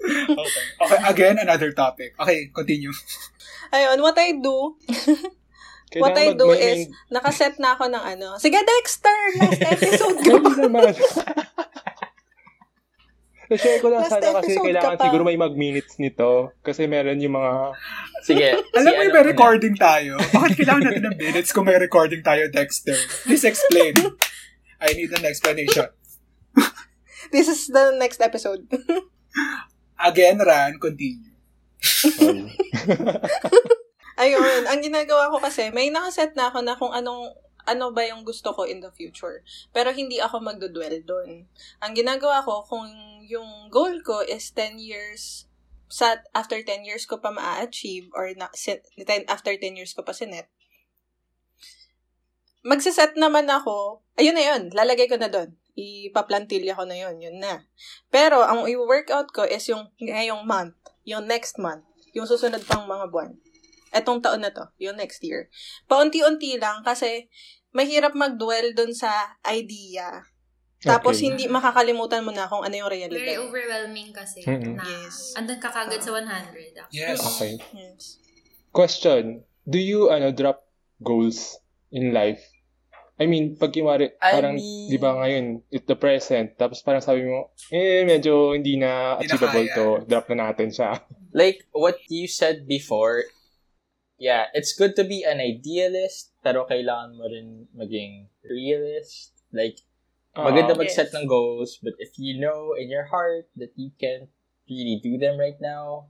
Okay. 0.03 0.65
okay, 0.83 0.99
again, 1.09 1.37
another 1.39 1.73
topic. 1.73 2.15
Okay, 2.19 2.51
continue. 2.55 2.95
Ayun, 3.75 3.99
what 4.01 4.17
I 4.17 4.39
do, 4.39 4.79
what 6.01 6.17
I 6.17 6.33
do 6.33 6.55
is, 6.55 6.89
nakaset 7.13 7.59
na 7.61 7.77
ako 7.77 7.91
ng 7.93 8.05
ano. 8.17 8.39
Sige, 8.41 8.57
Dexter! 8.61 9.21
Last 9.43 9.63
episode 9.77 10.19
ka 10.25 10.35
pa. 10.41 10.53
naman. 10.57 10.93
Na-share 13.49 13.81
ko 13.81 13.89
lang 13.89 14.05
Last 14.05 14.13
sana 14.13 14.45
kasi 14.45 14.61
kailangan 14.61 14.93
ka 14.93 15.01
pa. 15.01 15.05
siguro 15.09 15.23
may 15.25 15.41
mag-minutes 15.41 15.97
nito. 15.97 16.53
Kasi 16.61 16.85
meron 16.85 17.17
yung 17.17 17.33
mga... 17.33 17.53
Sige. 18.21 18.49
Alam 18.77 18.93
mo, 18.93 19.01
ano 19.01 19.09
may 19.09 19.25
recording 19.25 19.73
tayo. 19.73 20.21
Bakit 20.21 20.53
kailangan 20.61 20.83
natin 20.85 21.05
ng 21.09 21.17
minutes 21.17 21.51
kung 21.57 21.65
may 21.65 21.81
recording 21.81 22.21
tayo, 22.21 22.45
Dexter? 22.53 22.97
Please 23.25 23.49
explain. 23.49 23.97
I 24.85 24.93
need 24.93 25.09
an 25.17 25.25
explanation. 25.25 25.89
This 27.33 27.49
is 27.49 27.69
the 27.69 27.97
next 27.97 28.21
episode. 28.21 28.69
Again, 29.99 30.39
Ran, 30.39 30.79
continue. 30.79 31.35
Ayun, 34.23 34.63
ang 34.67 34.81
ginagawa 34.83 35.31
ko 35.31 35.39
kasi, 35.43 35.71
may 35.71 35.91
nakaset 35.91 36.35
na 36.35 36.51
ako 36.51 36.59
na 36.63 36.75
kung 36.75 36.91
anong 36.91 37.35
ano 37.69 37.93
ba 37.93 38.03
yung 38.09 38.25
gusto 38.25 38.51
ko 38.57 38.65
in 38.65 38.81
the 38.81 38.91
future. 38.95 39.45
Pero 39.77 39.93
hindi 39.93 40.19
ako 40.19 40.41
magdudwell 40.41 41.05
doon. 41.05 41.45
Ang 41.85 41.93
ginagawa 41.93 42.41
ko, 42.43 42.65
kung 42.65 42.89
yung 43.29 43.69
goal 43.69 44.01
ko 44.01 44.25
is 44.25 44.51
10 44.57 44.81
years, 44.81 45.45
sa 45.89 46.21
after 46.33 46.61
10 46.61 46.89
years 46.89 47.05
ko 47.05 47.21
pa 47.21 47.29
ma-achieve, 47.29 48.09
or 48.17 48.33
na, 48.35 48.49
sin, 48.57 48.81
10, 48.97 49.29
after 49.29 49.53
10 49.53 49.77
years 49.77 49.93
ko 49.93 50.01
pa 50.01 50.17
sinet, 50.17 50.49
magsaset 52.65 53.15
naman 53.15 53.47
ako, 53.47 54.01
ayun 54.17 54.35
na 54.35 54.45
yun, 54.45 54.63
lalagay 54.73 55.07
ko 55.07 55.21
na 55.21 55.29
doon. 55.29 55.53
Ipaplantilya 55.79 56.75
ko 56.75 56.83
na 56.83 56.99
yun, 56.99 57.23
yun 57.23 57.39
na. 57.39 57.63
Pero, 58.11 58.43
ang 58.43 58.67
i-workout 58.67 59.31
ko 59.31 59.47
is 59.47 59.63
yung 59.71 59.87
ngayong 59.97 60.43
month, 60.43 60.75
yung 61.07 61.23
next 61.25 61.55
month, 61.57 61.87
yung 62.13 62.27
susunod 62.27 62.67
pang 62.67 62.83
mga 62.85 63.07
buwan. 63.09 63.39
Etong 63.89 64.19
taon 64.19 64.43
na 64.43 64.51
to, 64.51 64.67
yung 64.77 64.99
next 64.99 65.23
year. 65.23 65.47
Paunti-unti 65.87 66.59
lang 66.59 66.83
kasi 66.83 67.31
mahirap 67.71 68.13
mag-dwell 68.13 68.75
dun 68.75 68.91
sa 68.91 69.09
idea. 69.47 70.27
Tapos 70.79 71.19
Okay. 71.19 71.27
hindi 71.27 71.45
makakalimutan 71.47 72.23
mo 72.23 72.31
na 72.31 72.47
kung 72.47 72.63
ano 72.63 72.71
yung 72.71 72.87
Very 72.87 73.07
reality. 73.11 73.35
overwhelming 73.35 74.11
kasi 74.11 74.43
Mm-mm. 74.43 74.79
na 74.79 74.83
Yes. 74.83 75.35
andun 75.35 75.59
ka 75.59 75.71
kagad 75.71 75.99
sa 75.99 76.15
100. 76.15 76.75
actually. 76.75 77.03
Yes. 77.03 77.19
Okay. 77.21 77.53
Yes. 77.75 78.03
Question. 78.71 79.43
Do 79.63 79.77
you, 79.77 80.09
ano, 80.09 80.31
drop 80.31 80.65
goals 80.99 81.59
in 81.91 82.11
life? 82.11 82.41
I 83.19 83.27
mean, 83.27 83.59
pag 83.59 83.75
kimari, 83.75 84.15
I 84.23 84.31
parang, 84.39 84.55
mean- 84.55 84.91
di 84.91 84.97
ba 84.97 85.19
ngayon, 85.19 85.67
it's 85.75 85.87
the 85.91 85.99
present, 85.99 86.55
tapos 86.55 86.79
parang 86.87 87.03
sabi 87.03 87.27
mo, 87.27 87.51
eh, 87.75 88.07
medyo 88.07 88.55
hindi 88.55 88.79
na 88.79 89.19
Hindi 89.19 89.27
na 89.27 89.35
achievable 89.35 89.69
to, 89.75 89.85
drop 90.07 90.31
na 90.31 90.55
natin 90.55 90.71
siya. 90.71 91.03
like 91.35 91.67
what 91.75 91.99
you 92.07 92.31
said 92.31 92.71
before, 92.71 93.27
yeah, 94.23 94.47
it's 94.55 94.71
good 94.71 94.95
to 94.95 95.03
be 95.03 95.27
an 95.27 95.43
idealist, 95.43 96.31
pero 96.47 96.63
kailangan 96.71 97.19
mo 97.19 97.27
rin 97.27 97.67
maging 97.75 98.31
realist. 98.47 99.35
Like, 99.51 99.83
maganda 100.39 100.79
Ah, 100.79 100.79
mag-set 100.79 101.11
Yes. 101.11 101.17
ng 101.19 101.27
goals, 101.27 101.83
but 101.83 101.99
if 101.99 102.15
you 102.23 102.39
know 102.39 102.79
in 102.79 102.87
your 102.87 103.11
heart 103.11 103.51
that 103.59 103.75
you 103.75 103.91
can't 103.99 104.31
really 104.71 105.03
do 105.03 105.19
them 105.19 105.35
right 105.43 105.59
now, 105.59 106.07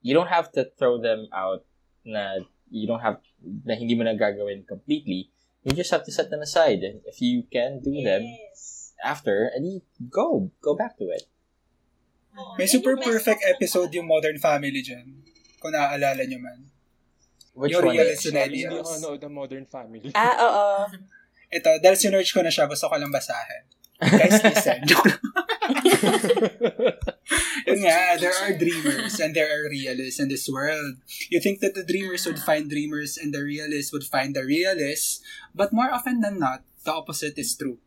you 0.00 0.16
don't 0.16 0.32
have 0.32 0.48
to 0.56 0.64
throw 0.80 0.96
them 0.96 1.28
out 1.36 1.68
na 2.06 2.40
you 2.72 2.86
don't 2.88 3.02
have, 3.04 3.20
na 3.66 3.76
hindi 3.76 3.92
mo 3.92 4.08
na 4.08 4.16
gagawin 4.16 4.64
completely. 4.64 5.28
You 5.66 5.74
just 5.74 5.90
have 5.90 6.06
to 6.06 6.14
set 6.14 6.30
them 6.30 6.38
aside. 6.40 6.86
And 6.86 7.02
if 7.04 7.18
you 7.18 7.42
can 7.50 7.82
do 7.82 7.90
them 7.98 8.22
Yes. 8.22 8.94
after, 9.02 9.50
and 9.50 9.66
you 9.66 9.82
go, 10.06 10.54
go 10.62 10.78
back 10.78 10.94
to 11.02 11.10
it. 11.10 11.26
May 12.54 12.70
super 12.70 12.94
perfect 12.94 13.42
episode 13.42 13.90
yung 13.90 14.06
Modern 14.06 14.38
Family 14.38 14.78
dyan. 14.78 15.26
Kung 15.58 15.74
naaalala 15.74 16.22
nyo 16.22 16.38
man. 16.38 16.70
Which 17.56 17.72
Yung 17.72 17.88
one? 17.88 17.96
realist 17.96 18.28
is- 18.28 18.36
na 18.36 18.44
Sorry, 18.46 18.62
hindi 18.62 18.76
ako 18.78 18.90
nanood 18.94 19.20
ng 19.24 19.34
Modern 19.34 19.66
Family. 19.66 20.08
Ah, 20.14 20.36
oo. 20.38 20.66
Ito, 21.48 21.80
dahil 21.80 21.96
sinerch 21.96 22.30
ko 22.30 22.44
na 22.44 22.52
siya, 22.52 22.68
gusto 22.68 22.86
ko 22.86 22.94
lang 22.94 23.10
basahin. 23.10 23.64
Guys, 24.00 24.44
listen. 24.44 24.82
Joke 24.86 25.06
lang. 25.06 25.18
Yun 27.66 27.78
nga, 27.82 28.20
there 28.20 28.36
are 28.36 28.52
dreamers 28.54 29.18
and 29.18 29.34
there 29.34 29.48
are 29.48 29.68
realists 29.68 30.20
in 30.20 30.28
this 30.28 30.48
world. 30.48 30.96
You 31.30 31.40
think 31.40 31.60
that 31.60 31.74
the 31.74 31.84
dreamers 31.84 32.26
would 32.26 32.38
find 32.38 32.70
dreamers 32.70 33.16
and 33.16 33.34
the 33.34 33.42
realists 33.42 33.92
would 33.92 34.04
find 34.04 34.36
the 34.36 34.44
realists, 34.44 35.20
but 35.54 35.72
more 35.72 35.90
often 35.90 36.20
than 36.20 36.38
not, 36.38 36.62
the 36.84 36.92
opposite 36.92 37.38
is 37.38 37.56
true. 37.56 37.78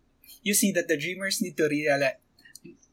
You 0.43 0.53
see 0.53 0.71
that 0.73 0.87
the 0.87 0.97
dreamers 0.97 1.41
need 1.41 1.55
to 1.57 1.69
realize 1.69 2.19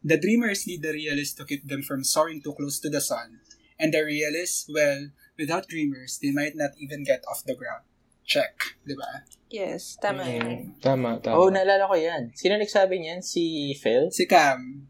the 0.07 0.19
dreamers 0.19 0.67
need 0.67 0.83
the 0.83 0.95
realists 0.95 1.35
to 1.35 1.45
keep 1.45 1.67
them 1.67 1.83
from 1.83 2.05
soaring 2.05 2.41
too 2.41 2.55
close 2.55 2.79
to 2.79 2.89
the 2.89 3.01
sun. 3.01 3.41
And 3.79 3.93
the 3.93 4.05
realists, 4.05 4.71
well, 4.73 5.11
without 5.37 5.67
dreamers, 5.67 6.19
they 6.23 6.31
might 6.31 6.55
not 6.55 6.79
even 6.79 7.03
get 7.03 7.25
off 7.29 7.43
the 7.45 7.57
ground. 7.57 7.83
Check, 8.27 8.83
di 8.83 8.99
ba? 8.99 9.23
Yes, 9.47 9.95
tama 10.03 10.27
yun. 10.27 10.75
Tama, 10.83 11.23
tama. 11.23 11.39
Oh, 11.39 11.47
naalala 11.47 11.87
ko 11.87 11.95
yan. 11.95 12.35
Sino 12.35 12.59
nagsabi 12.59 12.99
niyan? 12.99 13.23
Si 13.23 13.71
Phil? 13.79 14.11
Si 14.11 14.27
Cam. 14.27 14.83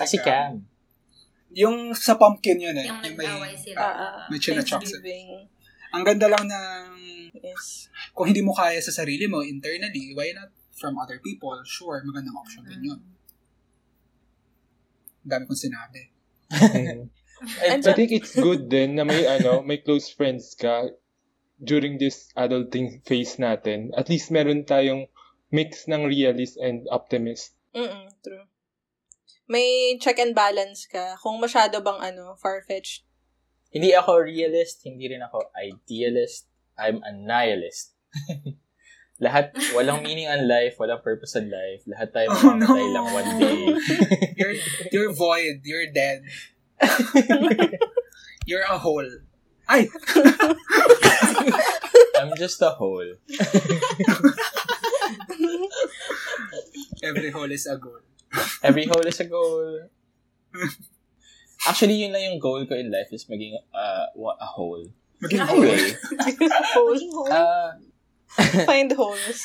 Ah, 0.00 0.08
si 0.08 0.16
Cam. 0.16 0.64
Yung 1.52 1.92
sa 1.92 2.16
pumpkin 2.16 2.56
yun 2.56 2.72
eh. 2.72 2.88
Yung 2.88 3.04
Yung 3.04 3.16
may, 3.20 3.52
sila. 3.52 3.76
Ah, 3.76 3.92
ah. 3.92 4.24
may 4.32 4.40
chinachok. 4.40 4.80
Thanksgiving. 4.80 5.44
Ang 5.92 6.02
ganda 6.08 6.32
lang 6.32 6.48
ng 6.48 6.82
Yes. 7.30 7.86
kung 8.10 8.32
hindi 8.32 8.42
mo 8.42 8.50
kaya 8.50 8.82
sa 8.82 8.90
sarili 8.90 9.30
mo 9.30 9.44
internally, 9.44 10.16
why 10.16 10.34
not 10.34 10.50
from 10.74 10.98
other 10.98 11.20
people? 11.22 11.54
Sure, 11.62 12.02
magandang 12.02 12.34
option 12.34 12.64
din 12.66 12.90
yun. 12.90 13.00
Ang 15.22 15.30
dami 15.30 15.44
kong 15.46 15.62
sinabi. 15.68 16.02
I 17.64 17.80
think 17.96 18.12
it's 18.12 18.36
good 18.36 18.68
din 18.68 18.96
na 18.98 19.04
may 19.06 19.24
ano, 19.24 19.64
may 19.64 19.80
close 19.80 20.12
friends 20.12 20.52
ka 20.56 20.90
during 21.60 22.00
this 22.00 22.32
adulting 22.34 23.04
phase 23.04 23.36
natin. 23.36 23.92
At 23.94 24.08
least 24.08 24.32
meron 24.32 24.64
tayong 24.64 25.06
mix 25.52 25.86
ng 25.86 26.08
realist 26.08 26.56
and 26.56 26.88
optimist. 26.90 27.52
Mm 27.76 28.10
true. 28.24 28.44
May 29.50 29.98
check 29.98 30.18
and 30.22 30.34
balance 30.34 30.86
ka. 30.86 31.18
Kung 31.18 31.42
masyado 31.42 31.82
bang 31.82 32.14
ano, 32.14 32.38
far-fetched. 32.38 33.02
Hindi 33.70 33.94
ako 33.94 34.22
realist, 34.26 34.82
hindi 34.86 35.10
rin 35.10 35.22
ako 35.22 35.50
idealist. 35.58 36.46
I'm 36.78 37.02
a 37.02 37.10
nihilist. 37.10 37.94
Lahat, 39.22 39.52
walang 39.76 40.00
meaning 40.00 40.26
on 40.30 40.48
life, 40.48 40.80
walang 40.80 41.02
purpose 41.04 41.36
on 41.36 41.50
life. 41.52 41.84
Lahat 41.84 42.08
tayo 42.08 42.32
Oh, 42.32 42.40
mamamatay 42.56 42.84
no. 42.88 42.94
lang 42.94 43.06
one 43.12 43.30
day. 43.36 43.60
You're, 44.40 44.56
you're 44.90 45.12
void. 45.12 45.60
You're 45.62 45.92
dead. 45.92 46.24
you're 48.48 48.64
a 48.64 48.78
hole. 48.78 49.06
Ay! 49.68 49.86
I'm 52.20 52.32
just 52.36 52.60
a 52.62 52.70
hole. 52.70 53.16
Every 57.02 57.30
hole 57.30 57.50
is 57.50 57.66
a 57.66 57.76
goal. 57.76 58.00
Every 58.62 58.86
hole 58.86 59.06
is 59.06 59.18
a 59.20 59.24
goal. 59.24 59.88
Actually, 61.66 62.00
yun 62.04 62.12
lang 62.12 62.22
yung 62.24 62.38
goal 62.40 62.64
ko 62.66 62.74
in 62.74 62.90
life 62.90 63.08
is 63.12 63.24
maging 63.28 63.56
uh, 63.74 64.06
wa- 64.16 64.36
a 64.40 64.46
whole. 64.46 64.84
Maging 65.20 65.44
hole. 65.44 65.64
Anyway, 65.64 65.92
Maging 66.76 67.12
home. 67.12 67.32
uh, 67.32 67.70
Find 68.64 68.92
holes. 68.92 69.44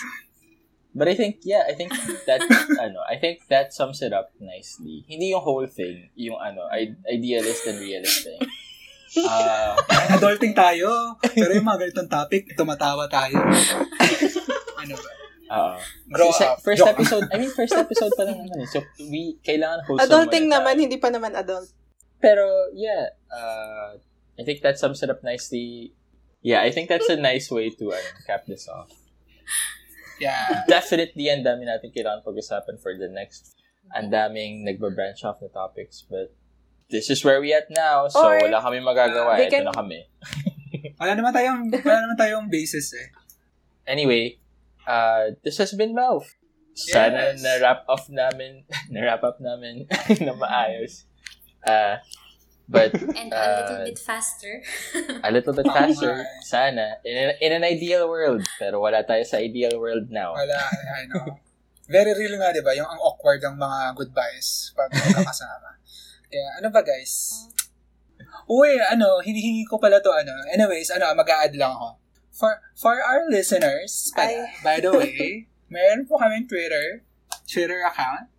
but 0.95 1.07
I 1.09 1.15
think, 1.15 1.43
yeah, 1.43 1.63
I 1.67 1.73
think 1.73 1.91
that, 2.25 2.39
ano, 2.79 3.03
I 3.03 3.17
think 3.19 3.43
that 3.49 3.73
sums 3.73 4.01
it 4.01 4.13
up 4.13 4.31
nicely. 4.39 5.03
Hindi 5.07 5.35
yung 5.35 5.41
whole 5.43 5.67
thing, 5.67 6.09
yung 6.15 6.39
ano, 6.39 6.67
i- 6.71 6.95
idealist 7.11 7.67
and 7.67 7.79
realist 7.79 8.23
thing. 8.23 8.39
Uh, 9.15 9.73
Adulting 10.11 10.51
tayo. 10.51 11.15
Pero 11.23 11.51
yung 11.51 11.63
mga 11.63 11.87
ganitong 11.87 12.11
topic, 12.11 12.51
tumatawa 12.53 13.07
tayo. 13.07 13.39
ano 14.75 14.93
ba? 14.93 15.09
uh, 15.47 15.77
Grow 16.11 16.29
up. 16.35 16.59
First 16.59 16.83
Joke. 16.83 16.91
episode, 16.97 17.25
I 17.31 17.37
mean, 17.39 17.51
first 17.51 17.73
episode 17.73 18.11
pa 18.13 18.27
lang 18.27 18.43
naman 18.43 18.59
eh. 18.59 18.67
So, 18.67 18.83
we, 18.99 19.39
kailangan 19.39 19.85
wholesome 19.85 20.03
Adulting 20.03 20.45
muna 20.47 20.51
tayo. 20.51 20.63
naman, 20.67 20.75
hindi 20.81 20.97
pa 20.97 21.09
naman 21.09 21.31
adult. 21.31 21.69
Pero, 22.19 22.43
yeah, 22.73 23.13
uh, 23.29 23.95
I 24.35 24.43
think 24.43 24.59
that 24.61 24.75
sums 24.75 24.99
it 24.99 25.09
up 25.09 25.23
nicely. 25.23 25.93
Yeah, 26.41 26.61
I 26.61 26.69
think 26.69 26.89
that's 26.89 27.09
a 27.09 27.17
nice 27.17 27.49
way 27.49 27.71
to 27.71 27.85
uh, 27.93 28.01
cap 28.27 28.45
this 28.45 28.67
off. 28.67 28.91
Yeah. 30.15 30.63
Definitely, 30.67 31.27
ang 31.27 31.43
dami 31.43 31.67
natin 31.67 31.91
kailangan 31.91 32.23
pag-usapan 32.23 32.79
for 32.79 32.95
the 32.95 33.11
next. 33.11 33.55
Ang 33.91 34.09
daming 34.09 34.63
nagba-branch 34.63 35.21
off 35.23 35.43
na 35.43 35.49
topics, 35.51 36.05
but 36.07 36.31
this 36.87 37.09
is 37.09 37.21
where 37.21 37.41
we 37.41 37.51
at 37.51 37.67
now, 37.69 38.07
so 38.07 38.21
Or, 38.21 38.37
wala 38.37 38.61
kami 38.61 38.79
magagawa. 38.79 39.37
they 39.37 39.47
Ito 39.47 39.53
can- 39.53 39.67
na 39.67 39.73
kami. 39.73 39.99
Wala 40.95 41.11
naman 41.11 41.33
tayong, 41.33 41.61
wala 41.75 41.99
naman 42.07 42.15
tayong 42.15 42.47
basis 42.47 42.93
eh. 42.93 43.07
Anyway, 43.83 44.39
uh, 44.85 45.33
this 45.43 45.57
has 45.57 45.73
been 45.73 45.91
Mouth. 45.91 46.23
Sana 46.71 47.33
Yes. 47.35 47.43
na-wrap 47.43 47.83
up 47.87 48.05
namin, 48.07 48.63
na-wrap 48.93 49.23
up 49.23 49.39
namin 49.39 49.87
na 50.25 50.31
maayos. 50.35 51.03
Uh, 51.63 51.99
but 52.67 52.93
And 52.95 53.31
a 53.31 53.43
little 53.59 53.79
Uh, 53.81 53.85
bit 53.87 53.99
faster. 53.99 54.53
a 55.23 55.31
little 55.31 55.51
bit 55.53 55.67
faster, 55.67 56.21
sana. 56.43 57.01
In, 57.03 57.15
an- 57.17 57.37
in 57.41 57.51
an 57.51 57.63
ideal 57.63 58.07
world. 58.07 58.43
Pero 58.55 58.79
wala 58.79 59.03
tayo 59.03 59.23
sa 59.25 59.37
ideal 59.37 59.75
world 59.75 60.07
now. 60.11 60.31
Wala, 60.31 60.59
I 60.95 61.07
know. 61.09 61.39
Very 61.87 62.13
real 62.13 62.37
nga, 62.37 62.49
di 62.49 62.61
ba? 62.61 62.71
Yung 62.73 62.87
ang 62.87 62.99
awkward 62.99 63.41
ng 63.41 63.55
mga 63.55 63.93
goodbyes 63.93 64.71
pag 64.73 64.89
magkakasama. 64.91 65.69
Kaya, 66.29 66.45
ano 66.61 66.67
ba 66.73 66.81
guys? 66.81 67.45
Uy, 68.45 68.77
ano, 68.77 69.21
hinihingi 69.21 69.65
ko 69.65 69.77
pala 69.81 70.01
to, 70.01 70.11
ano. 70.11 70.33
Anyways, 70.53 70.91
ano, 70.93 71.09
mag-a-add 71.17 71.55
lang 71.57 71.73
ako. 71.73 71.89
For, 72.35 72.51
for 72.75 72.99
our 72.99 73.25
listeners, 73.31 74.11
pala, 74.13 74.49
by 74.61 74.83
the 74.83 74.91
way, 74.91 75.47
meron 75.73 76.05
po 76.05 76.19
kaming 76.19 76.45
Twitter, 76.45 77.01
Twitter 77.47 77.81
account. 77.87 78.29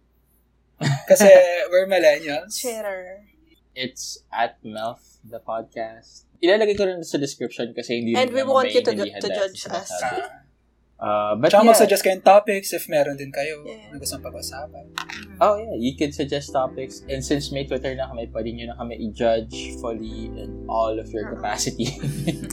Kasi 1.10 1.26
we're 1.72 1.88
millennials. 1.88 2.52
Sharer. 2.60 3.24
It's 3.72 4.20
at 4.32 4.60
Mouth 4.60 5.20
the 5.24 5.40
podcast. 5.40 6.28
Ilalagay 6.40 6.76
ko 6.76 6.84
rin 6.84 7.00
sa 7.00 7.16
description 7.16 7.72
kasi 7.72 8.00
hindi 8.00 8.12
And 8.12 8.28
we 8.32 8.44
naman 8.44 8.52
want 8.52 8.68
you 8.72 8.84
to, 8.84 8.92
to 8.92 9.28
judge 9.28 9.56
us. 9.68 9.88
sinasabi. 9.88 10.45
Uh, 10.96 11.36
but 11.36 11.52
Tsaka 11.52 11.60
yeah. 11.60 11.68
mag-suggest 11.68 12.00
kayong 12.00 12.24
topics 12.24 12.72
if 12.72 12.88
meron 12.88 13.14
din 13.14 13.28
kayo 13.28 13.60
Yeah. 13.68 13.92
na 13.92 14.00
gustong 14.00 14.24
pag-usapan. 14.24 14.88
Oh 15.38 15.60
yeah, 15.60 15.76
you 15.76 15.92
can 15.92 16.08
suggest 16.08 16.48
topics. 16.50 17.04
And 17.04 17.20
since 17.20 17.52
may 17.52 17.68
Twitter 17.68 17.92
na 17.92 18.08
kami, 18.08 18.32
pwede 18.32 18.48
nyo 18.50 18.72
na 18.72 18.76
kami 18.80 18.96
i-judge 19.04 19.76
fully 19.76 20.32
in 20.32 20.64
all 20.64 20.96
of 20.96 21.12
your 21.12 21.28
capacity. 21.28 21.92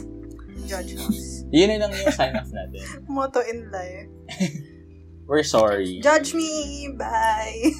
Judge 0.67 0.99
us. 0.99 1.43
Yun 1.55 1.71
na 1.71 1.87
lang 1.87 1.91
yung 1.95 2.11
sign-off 2.11 2.51
natin. 2.51 2.83
Motto 3.11 3.39
in 3.43 3.71
life. 3.71 4.11
We're 5.23 5.47
sorry. 5.47 6.03
Judge 6.03 6.35
me! 6.35 6.91
Bye! 6.99 7.71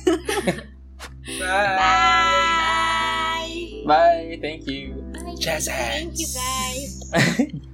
Bye! 1.44 1.76
Bye! 1.76 3.84
Bye. 3.84 4.40
Thank 4.40 4.64
you. 4.68 5.04
Bye. 5.12 5.36
Jazz 5.36 5.68
Thank 5.68 6.16
you, 6.16 6.28
hands. 6.32 7.04
guys. 7.12 7.68